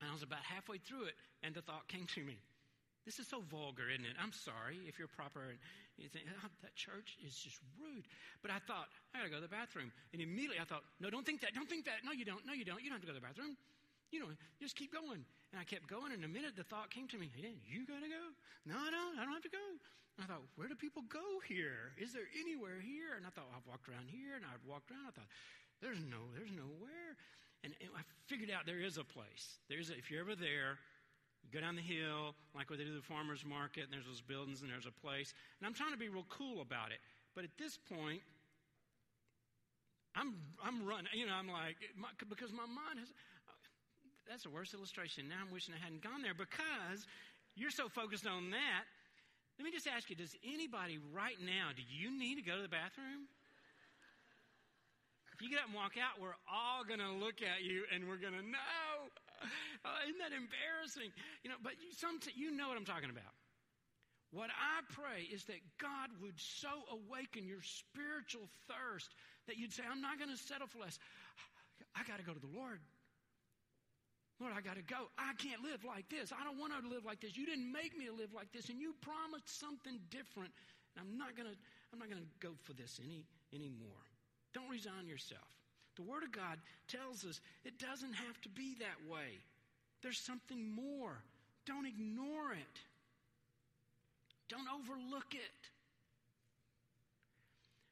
[0.00, 2.38] And I was about halfway through it, and the thought came to me.
[3.04, 4.16] This is so vulgar, isn't it?
[4.20, 5.58] I'm sorry if you're proper and
[5.96, 8.04] you think, oh, that church is just rude.
[8.44, 9.92] But I thought, I gotta go to the bathroom.
[10.12, 12.04] And immediately I thought, no, don't think that, don't think that.
[12.04, 12.80] No, you don't, no, you don't.
[12.80, 13.56] You don't have to go to the bathroom.
[14.12, 15.24] You know, just keep going.
[15.52, 18.08] And I kept going, and a minute the thought came to me, hey, you gotta
[18.08, 18.24] go?
[18.68, 19.66] No, I don't, I don't have to go.
[20.20, 21.96] And I thought, where do people go here?
[21.96, 23.16] Is there anywhere here?
[23.16, 25.08] And I thought, well, I've walked around here, and I've walked around.
[25.08, 25.32] I thought,
[25.80, 27.16] there's no, there's nowhere.
[27.64, 29.64] And, and I figured out there is a place.
[29.72, 30.76] There's a, if you're ever there,
[31.40, 34.20] you go down the hill, like where they do the farmer's market, and there's those
[34.20, 35.32] buildings, and there's a place.
[35.56, 37.00] And I'm trying to be real cool about it.
[37.32, 38.20] But at this point,
[40.12, 41.16] I'm, I'm running.
[41.16, 43.08] You know, I'm like, my, because my mind has,
[44.28, 45.32] that's the worst illustration.
[45.32, 47.08] Now I'm wishing I hadn't gone there because
[47.56, 48.84] you're so focused on that.
[49.60, 52.64] Let me just ask you, does anybody right now, do you need to go to
[52.64, 53.28] the bathroom?
[55.36, 58.08] If you get up and walk out, we're all going to look at you and
[58.08, 59.12] we're going to know.
[59.84, 61.12] Uh, isn't that embarrassing?
[61.44, 63.36] You know, but you, some, you know what I'm talking about.
[64.32, 69.12] What I pray is that God would so awaken your spiritual thirst
[69.44, 70.96] that you'd say, I'm not going to settle for less.
[71.92, 72.80] I got to go to the Lord.
[74.40, 75.12] Lord, I got to go.
[75.20, 76.32] I can't live like this.
[76.32, 77.36] I don't want to live like this.
[77.36, 80.50] You didn't make me to live like this, and you promised something different.
[80.96, 81.56] And I'm not to.
[81.92, 84.02] I'm not to go for this any anymore.
[84.54, 85.46] Don't resign yourself.
[85.96, 86.56] The Word of God
[86.88, 89.36] tells us it doesn't have to be that way.
[90.02, 91.18] There's something more.
[91.66, 92.76] Don't ignore it,
[94.48, 95.70] don't overlook it.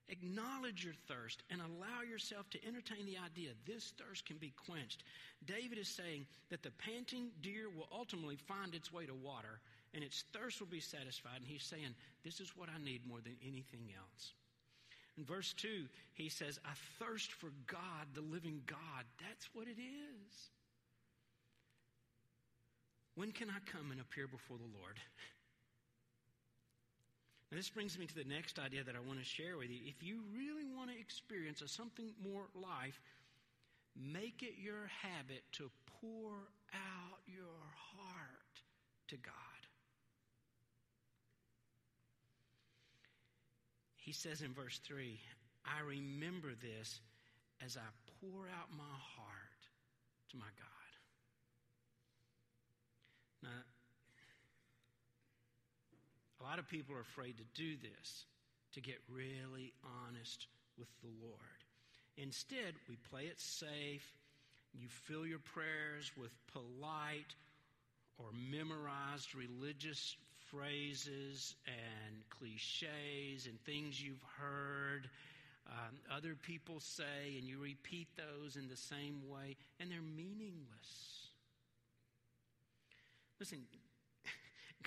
[0.09, 5.05] Acknowledge your thirst and allow yourself to entertain the idea this thirst can be quenched.
[5.45, 9.61] David is saying that the panting deer will ultimately find its way to water
[9.95, 11.37] and its thirst will be satisfied.
[11.39, 11.95] And he's saying,
[12.25, 14.33] This is what I need more than anything else.
[15.19, 19.05] In verse 2, he says, I thirst for God, the living God.
[19.21, 20.51] That's what it is.
[23.15, 24.97] When can I come and appear before the Lord?
[27.51, 29.81] Now, this brings me to the next idea that I want to share with you.
[29.87, 33.01] If you really want to experience a something more life,
[33.97, 36.33] make it your habit to pour
[36.75, 38.63] out your heart
[39.09, 39.33] to God.
[43.97, 45.19] He says in verse 3
[45.65, 47.01] I remember this
[47.65, 47.89] as I
[48.21, 48.85] pour out my
[49.17, 49.63] heart
[50.31, 50.69] to my God.
[53.43, 53.63] Now,
[56.41, 58.25] a lot of people are afraid to do this,
[58.75, 59.73] to get really
[60.07, 60.47] honest
[60.79, 61.35] with the Lord.
[62.17, 64.13] Instead, we play it safe.
[64.73, 67.35] You fill your prayers with polite
[68.19, 70.17] or memorized religious
[70.51, 75.09] phrases and cliches and things you've heard
[75.69, 81.29] um, other people say, and you repeat those in the same way, and they're meaningless.
[83.39, 83.59] Listen,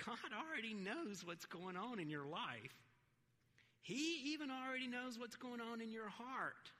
[0.06, 2.76] God already knows what's going on in your life.
[3.82, 6.72] He even already knows what's going on in your heart.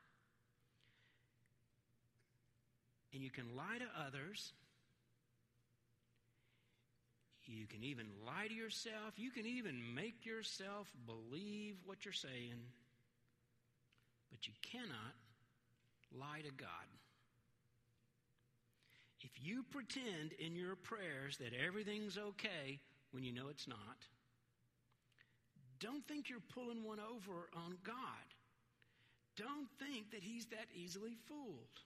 [3.14, 4.54] And you can lie to others
[7.52, 9.14] you can even lie to yourself.
[9.18, 12.64] You can even make yourself believe what you're saying.
[14.30, 15.16] But you cannot
[16.18, 16.88] lie to God.
[19.20, 22.80] If you pretend in your prayers that everything's okay
[23.12, 24.06] when you know it's not,
[25.80, 27.96] don't think you're pulling one over on God.
[29.36, 31.82] Don't think that He's that easily fooled.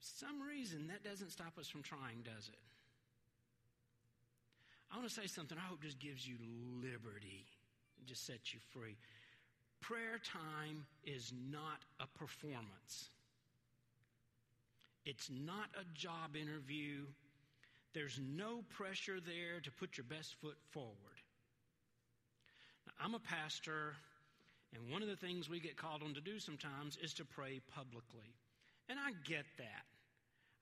[0.00, 2.58] Some reason, that doesn't stop us from trying, does it?
[4.92, 6.36] I want to say something I hope just gives you
[6.82, 7.46] liberty
[7.98, 8.96] and just sets you free.
[9.80, 13.08] prayer time is not a performance.
[15.04, 17.04] It's not a job interview.
[17.94, 21.22] There's no pressure there to put your best foot forward.
[22.86, 23.94] Now, I'm a pastor,
[24.74, 27.60] and one of the things we get called on to do sometimes is to pray
[27.72, 28.34] publicly.
[28.88, 29.86] And I get that.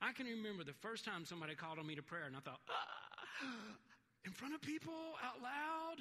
[0.02, 2.60] I can remember the first time somebody called on me to prayer, and I thought,
[2.68, 3.76] ah,
[4.24, 5.98] in front of people out loud?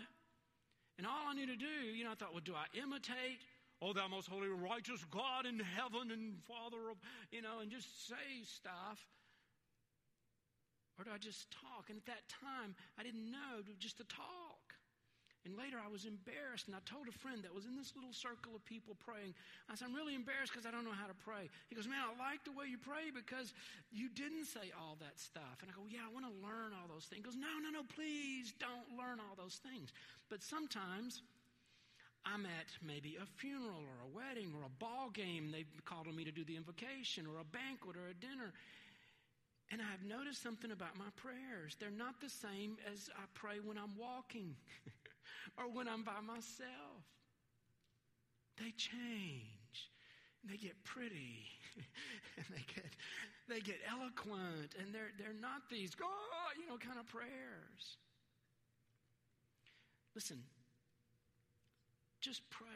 [0.98, 3.39] And all I knew to do, you know, I thought, well, do I imitate?
[3.82, 6.98] Oh, thou most holy, and righteous God in heaven and Father of,
[7.32, 9.00] you know, and just say stuff.
[11.02, 11.90] Or do I just talk?
[11.90, 14.78] And at that time, I didn't know just to talk.
[15.42, 18.14] And later I was embarrassed, and I told a friend that was in this little
[18.14, 19.34] circle of people praying,
[19.66, 21.50] I said, I'm really embarrassed because I don't know how to pray.
[21.66, 23.50] He goes, Man, I like the way you pray because
[23.90, 25.66] you didn't say all that stuff.
[25.66, 27.26] And I go, Yeah, I want to learn all those things.
[27.26, 29.90] He goes, No, no, no, please don't learn all those things.
[30.30, 31.26] But sometimes
[32.22, 35.50] I'm at maybe a funeral or a wedding or a ball game.
[35.50, 38.54] They've called on me to do the invocation or a banquet or a dinner.
[39.72, 41.78] And I've noticed something about my prayers.
[41.80, 44.56] They're not the same as I pray when I'm walking.
[45.58, 47.08] or when I'm by myself.
[48.58, 49.90] They change.
[50.44, 51.48] They get pretty.
[52.38, 52.86] and they get
[53.48, 54.76] they get eloquent.
[54.80, 57.98] And they're they're not these oh, you know, kind of prayers.
[60.16, 60.44] Listen,
[62.20, 62.68] just pray.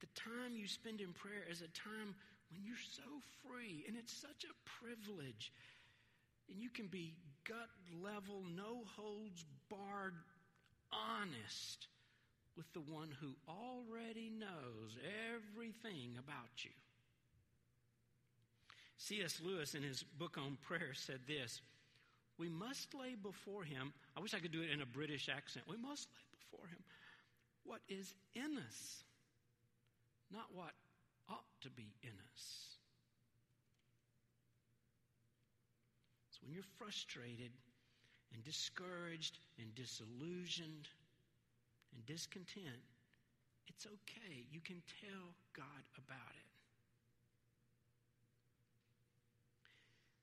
[0.00, 2.14] The time you spend in prayer is a time
[2.50, 3.02] when you're so
[3.46, 5.52] free, and it's such a privilege.
[6.48, 7.14] And you can be
[7.46, 7.70] gut
[8.02, 10.14] level, no holds barred
[10.92, 11.86] honest
[12.56, 14.98] with the one who already knows
[15.32, 16.70] everything about you.
[18.98, 19.40] C.S.
[19.42, 21.60] Lewis, in his book on prayer, said this
[22.38, 25.64] We must lay before him, I wish I could do it in a British accent.
[25.68, 26.82] We must lay before him
[27.64, 29.04] what is in us,
[30.32, 30.72] not what
[31.30, 32.76] ought to be in us.
[36.30, 37.52] So when you're frustrated,
[38.32, 40.88] and discouraged and disillusioned
[41.94, 42.82] and discontent,
[43.66, 44.46] it's okay.
[44.50, 46.46] You can tell God about it.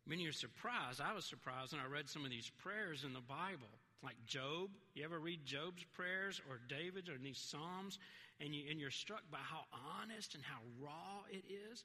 [0.06, 1.02] Many are surprised.
[1.02, 3.68] I was surprised when I read some of these prayers in the Bible,
[4.02, 4.70] like Job.
[4.96, 8.00] You ever read Job's prayers or David's or these Psalms,
[8.40, 9.66] and, you, and you're struck by how
[10.02, 11.84] honest and how raw it is?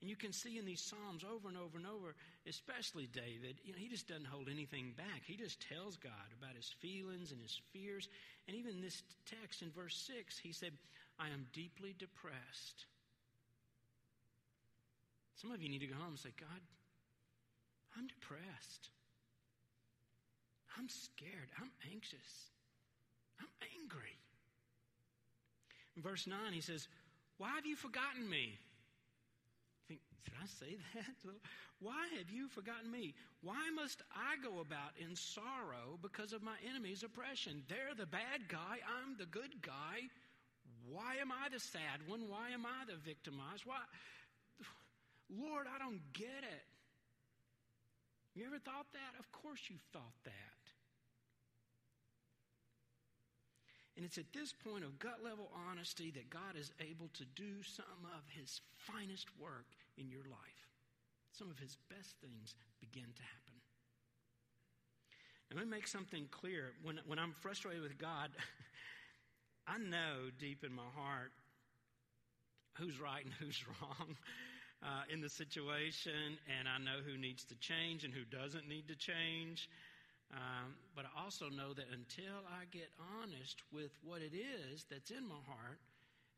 [0.00, 2.14] And you can see in these Psalms over and over and over,
[2.46, 5.22] especially David, you know, he just doesn't hold anything back.
[5.26, 8.08] He just tells God about his feelings and his fears.
[8.46, 10.72] And even this text in verse 6, he said,
[11.18, 12.86] I am deeply depressed.
[15.34, 16.62] Some of you need to go home and say, God,
[17.96, 18.90] I'm depressed.
[20.78, 21.50] I'm scared.
[21.58, 22.54] I'm anxious.
[23.40, 23.50] I'm
[23.82, 24.18] angry.
[25.98, 26.86] In verse 9, he says,
[27.38, 28.54] Why have you forgotten me?
[29.88, 31.34] think, should I say that?
[31.80, 33.14] Why have you forgotten me?
[33.42, 37.64] Why must I go about in sorrow because of my enemy's oppression?
[37.66, 40.06] They're the bad guy, I'm the good guy.
[40.86, 42.30] Why am I the sad one?
[42.30, 43.66] Why am I the victimized?
[43.66, 43.82] Why?
[45.34, 46.66] Lord, I don't get it.
[48.36, 49.18] You ever thought that?
[49.18, 50.67] Of course you've thought that.
[53.98, 57.64] And it's at this point of gut level honesty that God is able to do
[57.66, 60.70] some of his finest work in your life.
[61.32, 63.58] Some of his best things begin to happen.
[65.50, 66.74] And let me make something clear.
[66.84, 68.30] When, when I'm frustrated with God,
[69.66, 71.32] I know deep in my heart
[72.74, 74.14] who's right and who's wrong
[74.80, 78.86] uh, in the situation, and I know who needs to change and who doesn't need
[78.86, 79.68] to change.
[80.28, 85.10] Um, but I also know that until I get honest with what it is that's
[85.10, 85.80] in my heart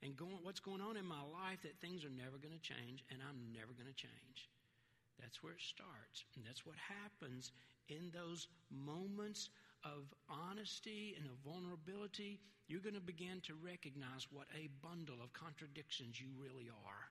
[0.02, 3.02] and going, what's going on in my life, that things are never going to change
[3.10, 4.46] and I'm never going to change.
[5.18, 6.24] That's where it starts.
[6.36, 7.50] And that's what happens
[7.90, 9.50] in those moments
[9.82, 12.38] of honesty and of vulnerability.
[12.70, 17.04] You're going to begin to recognize what a bundle of contradictions you really are.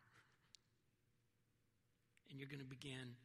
[2.32, 3.20] And you're going to begin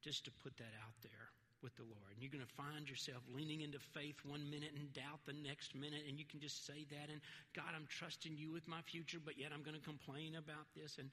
[0.00, 2.10] just to put that out there with the Lord.
[2.12, 5.74] And you're going to find yourself leaning into faith one minute and doubt the next
[5.74, 6.02] minute.
[6.08, 7.08] And you can just say that.
[7.10, 7.22] And
[7.54, 10.98] God, I'm trusting you with my future, but yet I'm going to complain about this.
[10.98, 11.08] And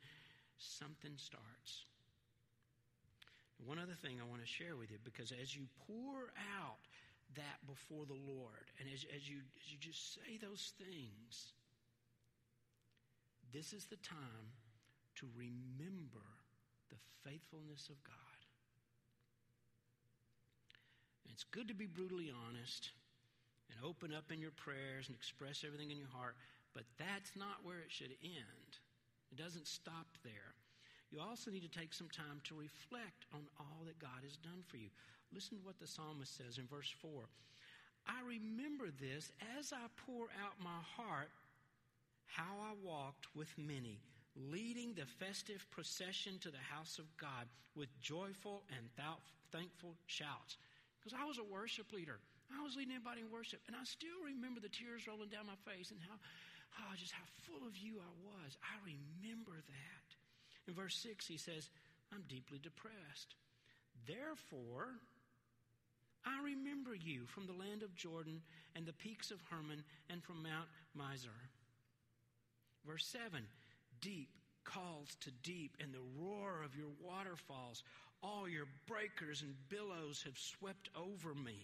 [0.57, 1.85] something starts.
[3.65, 6.79] One other thing I want to share with you, because as you pour out
[7.35, 11.53] that before the Lord, and as, as, you, as you just say those things,
[13.53, 14.55] this is the time
[15.17, 16.23] to remember
[16.89, 16.95] the
[17.27, 18.38] faithfulness of God.
[21.29, 22.89] And it's good to be brutally honest
[23.69, 26.33] and open up in your prayers and express everything in your heart.
[26.73, 28.71] But that's not where it should end.
[29.29, 30.57] It doesn't stop there.
[31.13, 34.65] You also need to take some time to reflect on all that God has done
[34.65, 34.89] for you.
[35.29, 37.29] Listen to what the psalmist says in verse 4.
[38.09, 41.29] I remember this as I pour out my heart,
[42.25, 44.01] how I walked with many,
[44.35, 48.89] leading the festive procession to the house of God with joyful and
[49.51, 50.57] thankful shouts.
[50.99, 52.19] Because I was a worship leader.
[52.51, 53.63] I was leading everybody in worship.
[53.67, 57.23] And I still remember the tears rolling down my face and how, oh, just how
[57.47, 58.59] full of you I was.
[58.59, 60.07] I remember that.
[60.67, 61.69] In verse 6, he says,
[62.11, 63.37] I'm deeply depressed.
[64.05, 64.99] Therefore,
[66.25, 68.41] I remember you from the land of Jordan
[68.75, 71.37] and the peaks of Hermon and from Mount Mizar.
[72.85, 73.45] Verse 7
[74.01, 74.29] Deep
[74.63, 77.83] calls to deep, and the roar of your waterfalls.
[78.21, 81.59] All your breakers and billows have swept over me.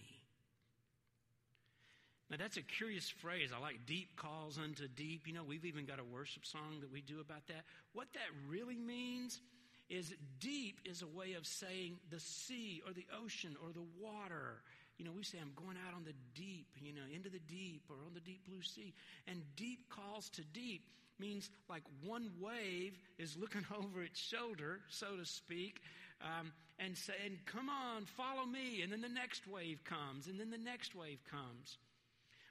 [2.30, 3.50] Now, that's a curious phrase.
[3.54, 5.28] I like deep calls unto deep.
[5.28, 7.62] You know, we've even got a worship song that we do about that.
[7.92, 9.40] What that really means
[9.88, 14.62] is deep is a way of saying the sea or the ocean or the water.
[14.98, 17.82] You know, we say, I'm going out on the deep, you know, into the deep
[17.88, 18.92] or on the deep blue sea.
[19.28, 20.82] And deep calls to deep
[21.18, 25.80] means like one wave is looking over its shoulder, so to speak,
[26.22, 28.82] um, and saying, Come on, follow me.
[28.82, 31.78] And then the next wave comes, and then the next wave comes.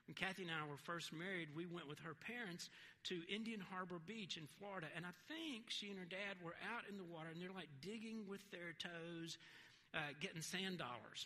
[0.07, 2.69] When Kathy and I were first married, we went with her parents
[3.05, 4.85] to Indian Harbor Beach in Florida.
[4.95, 7.69] And I think she and her dad were out in the water and they're like
[7.81, 9.37] digging with their toes,
[9.95, 11.25] uh, getting sand dollars.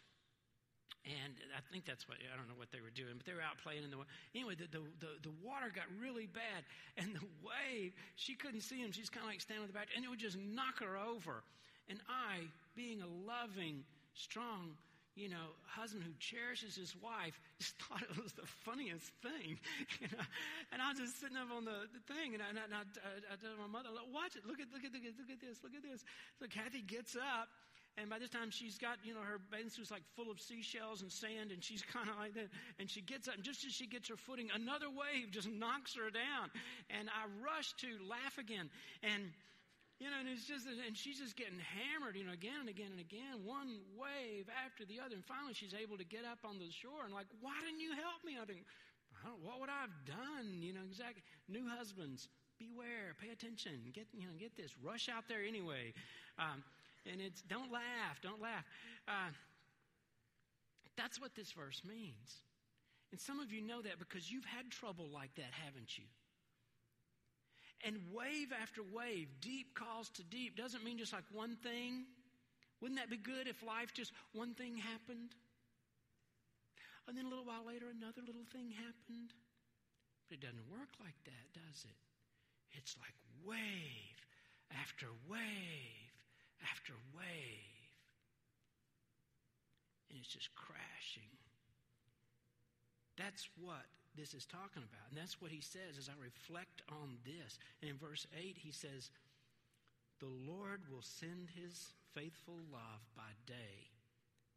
[1.08, 3.42] And I think that's what, I don't know what they were doing, but they were
[3.42, 4.12] out playing in the water.
[4.36, 6.68] Anyway, the, the, the, the water got really bad.
[7.00, 8.92] And the wave, she couldn't see him.
[8.92, 11.42] She's kind of like standing with the back, and it would just knock her over.
[11.88, 14.76] And I, being a loving, strong,
[15.16, 19.60] you know, husband who cherishes his wife just thought it was the funniest thing.
[20.00, 20.24] You know?
[20.72, 23.12] And I was just sitting up on the, the thing, and I, and I, I,
[23.32, 25.60] I told my mother, watch it, look at, look at, look at, look at this,
[25.60, 26.08] look at this.
[26.40, 27.52] So Kathy gets up,
[27.98, 31.02] and by this time she's got, you know, her bathing suit's like full of seashells
[31.02, 32.48] and sand, and she's kind of like that.
[32.80, 35.96] And she gets up, and just as she gets her footing, another wave just knocks
[35.96, 36.52] her down.
[36.90, 38.70] And I rush to laugh again.
[39.04, 39.32] And
[40.00, 42.88] you know, and it's just, and she's just getting hammered, you know, again and again
[42.96, 45.12] and again, one wave after the other.
[45.20, 47.92] And finally she's able to get up on the shore and like, why didn't you
[47.92, 48.40] help me?
[48.40, 48.64] I think,
[49.28, 50.64] I what would I have done?
[50.64, 51.20] You know, exactly.
[51.52, 55.92] New husbands, beware, pay attention, get, you know, get this, rush out there anyway.
[56.40, 56.64] Um,
[57.06, 58.66] and it's, don't laugh, don't laugh.
[59.08, 59.32] Uh,
[60.98, 62.44] that's what this verse means.
[63.12, 66.06] And some of you know that because you've had trouble like that, haven't you?
[67.86, 72.06] And wave after wave, deep calls to deep, doesn't mean just like one thing.
[72.82, 75.36] Wouldn't that be good if life just one thing happened?
[77.08, 79.32] And then a little while later, another little thing happened.
[80.28, 81.98] But it doesn't work like that, does it?
[82.78, 84.20] It's like wave
[84.70, 86.09] after wave
[86.64, 87.92] after wave.
[90.10, 91.38] And it's just crashing.
[93.18, 93.86] That's what
[94.16, 95.12] this is talking about.
[95.12, 97.60] And that's what he says as I reflect on this.
[97.82, 99.12] And in verse 8, he says,
[100.20, 103.92] The Lord will send his faithful love by day,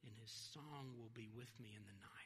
[0.06, 2.21] and his song will be with me in the night.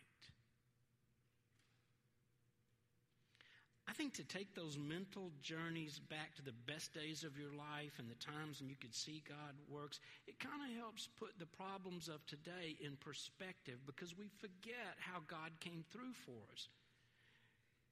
[3.88, 7.98] I think to take those mental journeys back to the best days of your life
[7.98, 11.46] and the times when you could see God works, it kind of helps put the
[11.46, 16.68] problems of today in perspective because we forget how God came through for us.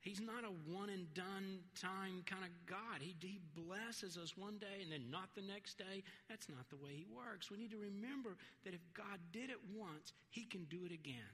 [0.05, 3.01] He's not a one and done time kind of God.
[3.01, 6.05] He, he blesses us one day and then not the next day.
[6.29, 7.51] That's not the way He works.
[7.51, 11.33] We need to remember that if God did it once, He can do it again.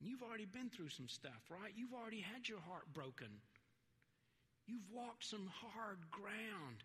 [0.00, 1.76] And You've already been through some stuff, right?
[1.76, 3.28] You've already had your heart broken.
[4.66, 6.82] You've walked some hard ground.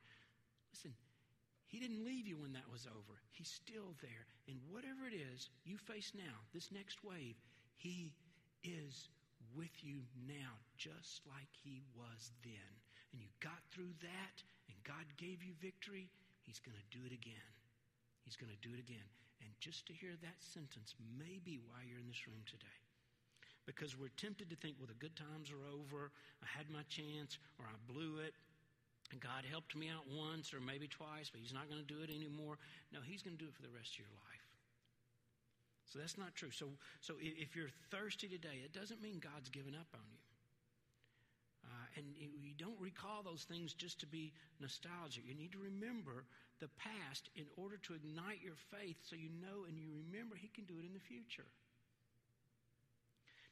[0.71, 0.93] Listen,
[1.67, 3.17] He didn't leave you when that was over.
[3.31, 4.25] He's still there.
[4.47, 7.35] And whatever it is you face now, this next wave,
[7.77, 8.13] He
[8.63, 9.09] is
[9.55, 12.71] with you now, just like He was then.
[13.11, 14.35] And you got through that,
[14.69, 16.09] and God gave you victory,
[16.43, 17.51] He's going to do it again.
[18.23, 19.09] He's going to do it again.
[19.41, 22.79] And just to hear that sentence may be why you're in this room today.
[23.65, 27.37] Because we're tempted to think, well, the good times are over, I had my chance,
[27.59, 28.33] or I blew it,
[29.19, 32.13] God helped me out once or maybe twice, but He's not going to do it
[32.13, 32.55] anymore.
[32.93, 34.45] No, He's going to do it for the rest of your life.
[35.91, 36.51] So that's not true.
[36.51, 40.23] So, so if you're thirsty today, it doesn't mean God's given up on you.
[41.67, 45.27] Uh, and you don't recall those things just to be nostalgic.
[45.27, 46.23] You need to remember
[46.59, 50.47] the past in order to ignite your faith so you know and you remember He
[50.47, 51.51] can do it in the future.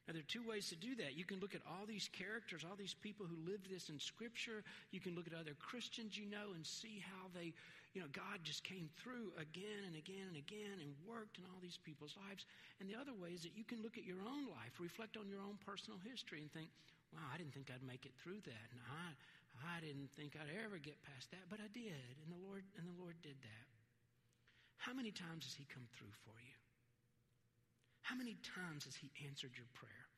[0.10, 1.14] Now, there are two ways to do that.
[1.14, 4.66] You can look at all these characters, all these people who lived this in Scripture.
[4.90, 7.54] You can look at other Christians you know and see how they,
[7.94, 11.62] you know, God just came through again and again and again and worked in all
[11.62, 12.50] these people's lives.
[12.82, 15.30] And the other way is that you can look at your own life, reflect on
[15.30, 16.74] your own personal history, and think,
[17.14, 18.68] wow, I didn't think I'd make it through that.
[18.74, 19.14] And I,
[19.62, 22.18] I didn't think I'd ever get past that, but I did.
[22.26, 23.66] And the Lord, and the Lord did that.
[24.82, 26.59] How many times has He come through for you?
[28.10, 30.10] How many times has He answered your prayer?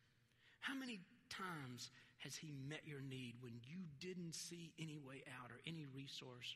[0.61, 5.51] How many times has He met your need when you didn't see any way out
[5.51, 6.55] or any resource?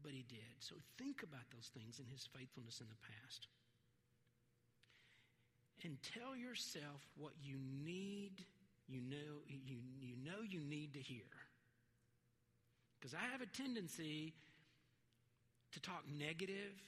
[0.00, 0.54] But He did.
[0.60, 3.48] So think about those things in His faithfulness in the past.
[5.82, 8.46] And tell yourself what you need,
[8.86, 11.26] you know, you, you know you need to hear.
[13.00, 14.34] Because I have a tendency
[15.72, 16.78] to talk negative.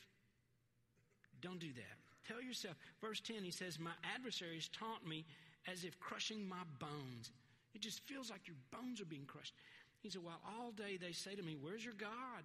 [1.40, 2.09] Don't do that.
[2.26, 5.24] Tell yourself, verse 10, he says, My adversaries taunt me
[5.70, 7.30] as if crushing my bones.
[7.74, 9.54] It just feels like your bones are being crushed.
[10.02, 12.44] He said, Well, all day they say to me, Where's your God?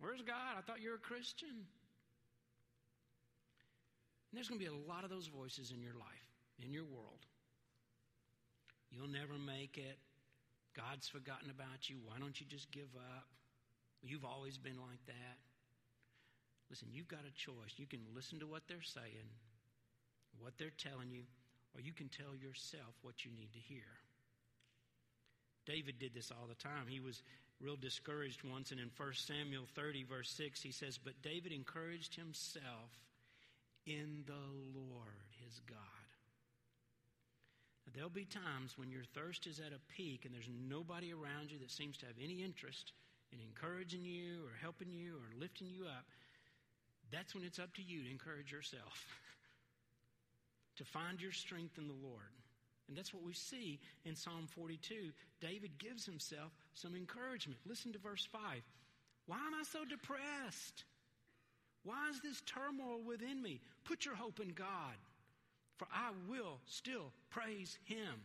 [0.00, 0.56] Where's God?
[0.56, 1.66] I thought you were a Christian.
[4.30, 6.28] And there's going to be a lot of those voices in your life,
[6.64, 7.26] in your world.
[8.90, 9.98] You'll never make it.
[10.76, 11.96] God's forgotten about you.
[12.04, 13.26] Why don't you just give up?
[14.02, 15.36] You've always been like that.
[16.70, 17.74] Listen, you've got a choice.
[17.76, 19.28] You can listen to what they're saying,
[20.38, 21.22] what they're telling you,
[21.74, 23.90] or you can tell yourself what you need to hear.
[25.66, 26.86] David did this all the time.
[26.88, 27.22] He was
[27.60, 32.14] real discouraged once, and in 1 Samuel 30, verse 6, he says, But David encouraged
[32.14, 32.90] himself
[33.86, 35.76] in the Lord his God.
[37.86, 41.50] Now, there'll be times when your thirst is at a peak and there's nobody around
[41.50, 42.92] you that seems to have any interest
[43.32, 46.06] in encouraging you or helping you or lifting you up.
[47.12, 49.06] That's when it's up to you to encourage yourself,
[50.76, 52.34] to find your strength in the Lord.
[52.88, 55.12] And that's what we see in Psalm 42.
[55.40, 57.60] David gives himself some encouragement.
[57.64, 58.40] Listen to verse 5.
[59.26, 60.84] Why am I so depressed?
[61.84, 63.60] Why is this turmoil within me?
[63.84, 64.98] Put your hope in God,
[65.78, 68.20] for I will still praise Him,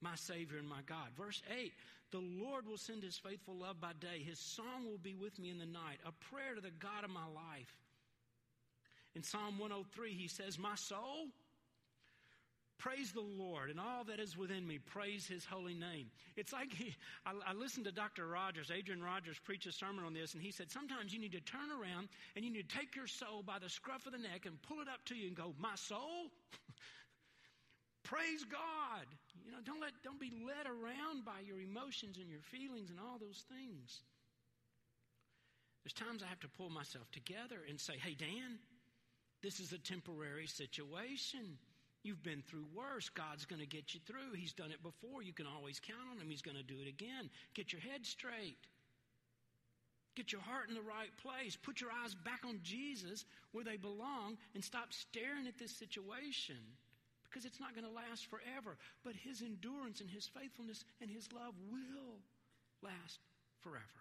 [0.00, 1.08] my Savior and my God.
[1.16, 1.72] Verse 8
[2.12, 5.50] The Lord will send His faithful love by day, His song will be with me
[5.50, 7.74] in the night, a prayer to the God of my life.
[9.16, 11.32] In Psalm 103, he says, My soul,
[12.76, 16.10] praise the Lord, and all that is within me, praise his holy name.
[16.36, 16.94] It's like he,
[17.24, 18.26] I, I listened to Dr.
[18.26, 21.40] Rogers, Adrian Rogers, preach a sermon on this, and he said, Sometimes you need to
[21.40, 24.44] turn around and you need to take your soul by the scruff of the neck
[24.44, 26.28] and pull it up to you and go, My soul,
[28.04, 29.08] praise God.
[29.46, 33.00] You know, don't let, don't be led around by your emotions and your feelings and
[33.00, 34.02] all those things.
[35.84, 38.58] There's times I have to pull myself together and say, Hey, Dan,
[39.42, 41.58] this is a temporary situation.
[42.02, 43.08] You've been through worse.
[43.08, 44.34] God's going to get you through.
[44.36, 45.22] He's done it before.
[45.22, 46.30] You can always count on Him.
[46.30, 47.30] He's going to do it again.
[47.54, 48.62] Get your head straight.
[50.14, 51.56] Get your heart in the right place.
[51.56, 56.56] Put your eyes back on Jesus where they belong and stop staring at this situation
[57.24, 58.78] because it's not going to last forever.
[59.04, 62.22] But His endurance and His faithfulness and His love will
[62.82, 63.18] last
[63.60, 64.00] forever.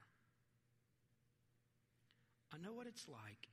[2.53, 3.49] I know what it's like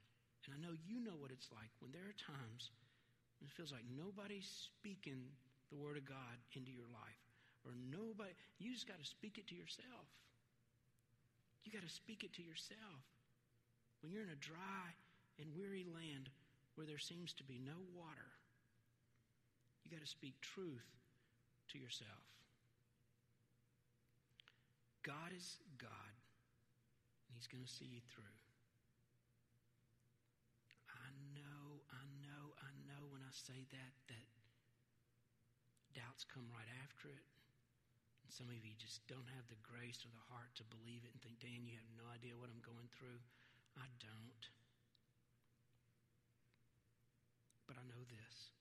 [0.47, 2.70] and I know you know what it's like when there are times
[3.38, 5.26] when it feels like nobody's speaking
[5.70, 7.22] the Word of God into your life.
[7.64, 10.07] Or nobody, you just got to speak it to yourself.
[11.64, 13.03] You got to speak it to yourself.
[14.03, 14.95] When you're in a dry
[15.38, 16.28] and weary land
[16.74, 18.30] where there seems to be no water,
[19.84, 20.86] you got to speak truth
[21.70, 22.26] to yourself.
[25.03, 26.14] God is God,
[27.26, 28.41] and He's going to see you through.
[33.33, 34.28] Say that, that
[35.97, 37.24] doubts come right after it.
[38.24, 41.12] And some of you just don't have the grace or the heart to believe it
[41.16, 43.20] and think, Dan, you have no idea what I'm going through.
[43.76, 44.45] I don't.
[47.64, 48.53] But I know this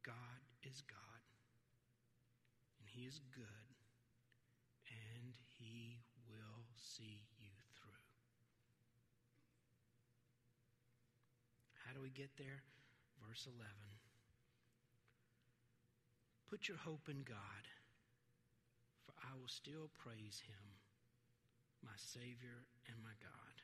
[0.00, 1.20] God is God,
[2.80, 3.68] and He is good,
[4.88, 8.00] and He will see you through.
[11.84, 12.62] How do we get there?
[13.24, 13.64] Verse 11.
[16.50, 17.64] Put your hope in God,
[19.04, 20.64] for I will still praise him,
[21.82, 23.56] my Savior and my God.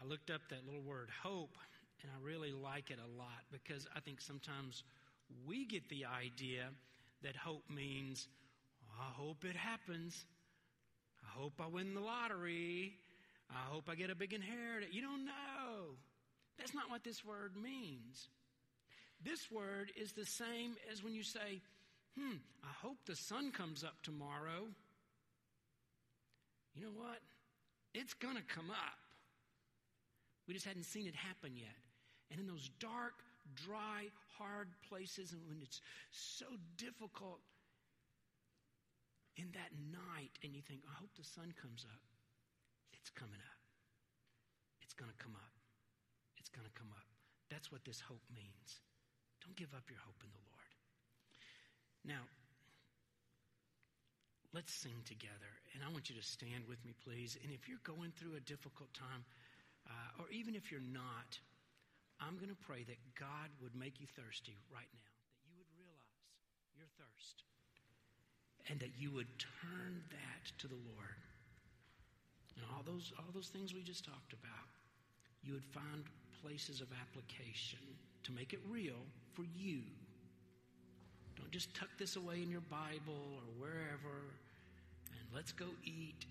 [0.00, 1.56] I looked up that little word, hope,
[2.02, 4.84] and I really like it a lot because I think sometimes
[5.46, 6.68] we get the idea
[7.22, 8.28] that hope means,
[8.98, 10.24] I hope it happens.
[11.22, 12.94] I hope I win the lottery.
[13.50, 14.92] I hope I get a big inheritance.
[14.92, 15.96] You don't know.
[16.60, 18.28] That's not what this word means.
[19.24, 21.62] This word is the same as when you say,
[22.18, 24.68] hmm, I hope the sun comes up tomorrow.
[26.74, 27.18] You know what?
[27.94, 29.00] It's going to come up.
[30.46, 31.80] We just hadn't seen it happen yet.
[32.30, 33.14] And in those dark,
[33.54, 35.80] dry, hard places, and when it's
[36.10, 36.46] so
[36.76, 37.40] difficult
[39.36, 42.00] in that night, and you think, I hope the sun comes up,
[42.92, 43.60] it's coming up.
[44.82, 45.59] It's going to come up.
[46.50, 47.06] It's going to come up.
[47.46, 48.82] That's what this hope means.
[49.38, 50.70] Don't give up your hope in the Lord.
[52.02, 52.26] Now,
[54.50, 55.54] let's sing together.
[55.74, 57.38] And I want you to stand with me, please.
[57.38, 59.22] And if you're going through a difficult time,
[59.86, 61.38] uh, or even if you're not,
[62.18, 65.70] I'm going to pray that God would make you thirsty right now, that you would
[65.78, 66.18] realize
[66.74, 67.46] your thirst,
[68.66, 71.22] and that you would turn that to the Lord.
[72.58, 74.66] And all those, all those things we just talked about,
[75.46, 76.04] you would find
[76.42, 77.78] places of application
[78.24, 79.00] to make it real
[79.32, 79.80] for you.
[81.36, 84.34] Don't just tuck this away in your Bible or wherever
[85.12, 86.26] and let's go eat.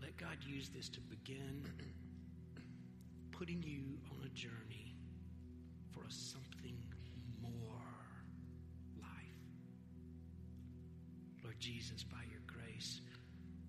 [0.00, 1.66] Let God use this to begin
[3.32, 4.94] putting you on a journey
[5.92, 6.76] for a something
[7.40, 7.80] more
[9.00, 9.08] life.
[11.42, 13.00] Lord Jesus, by your grace,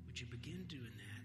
[0.05, 1.15] would you begin doing that?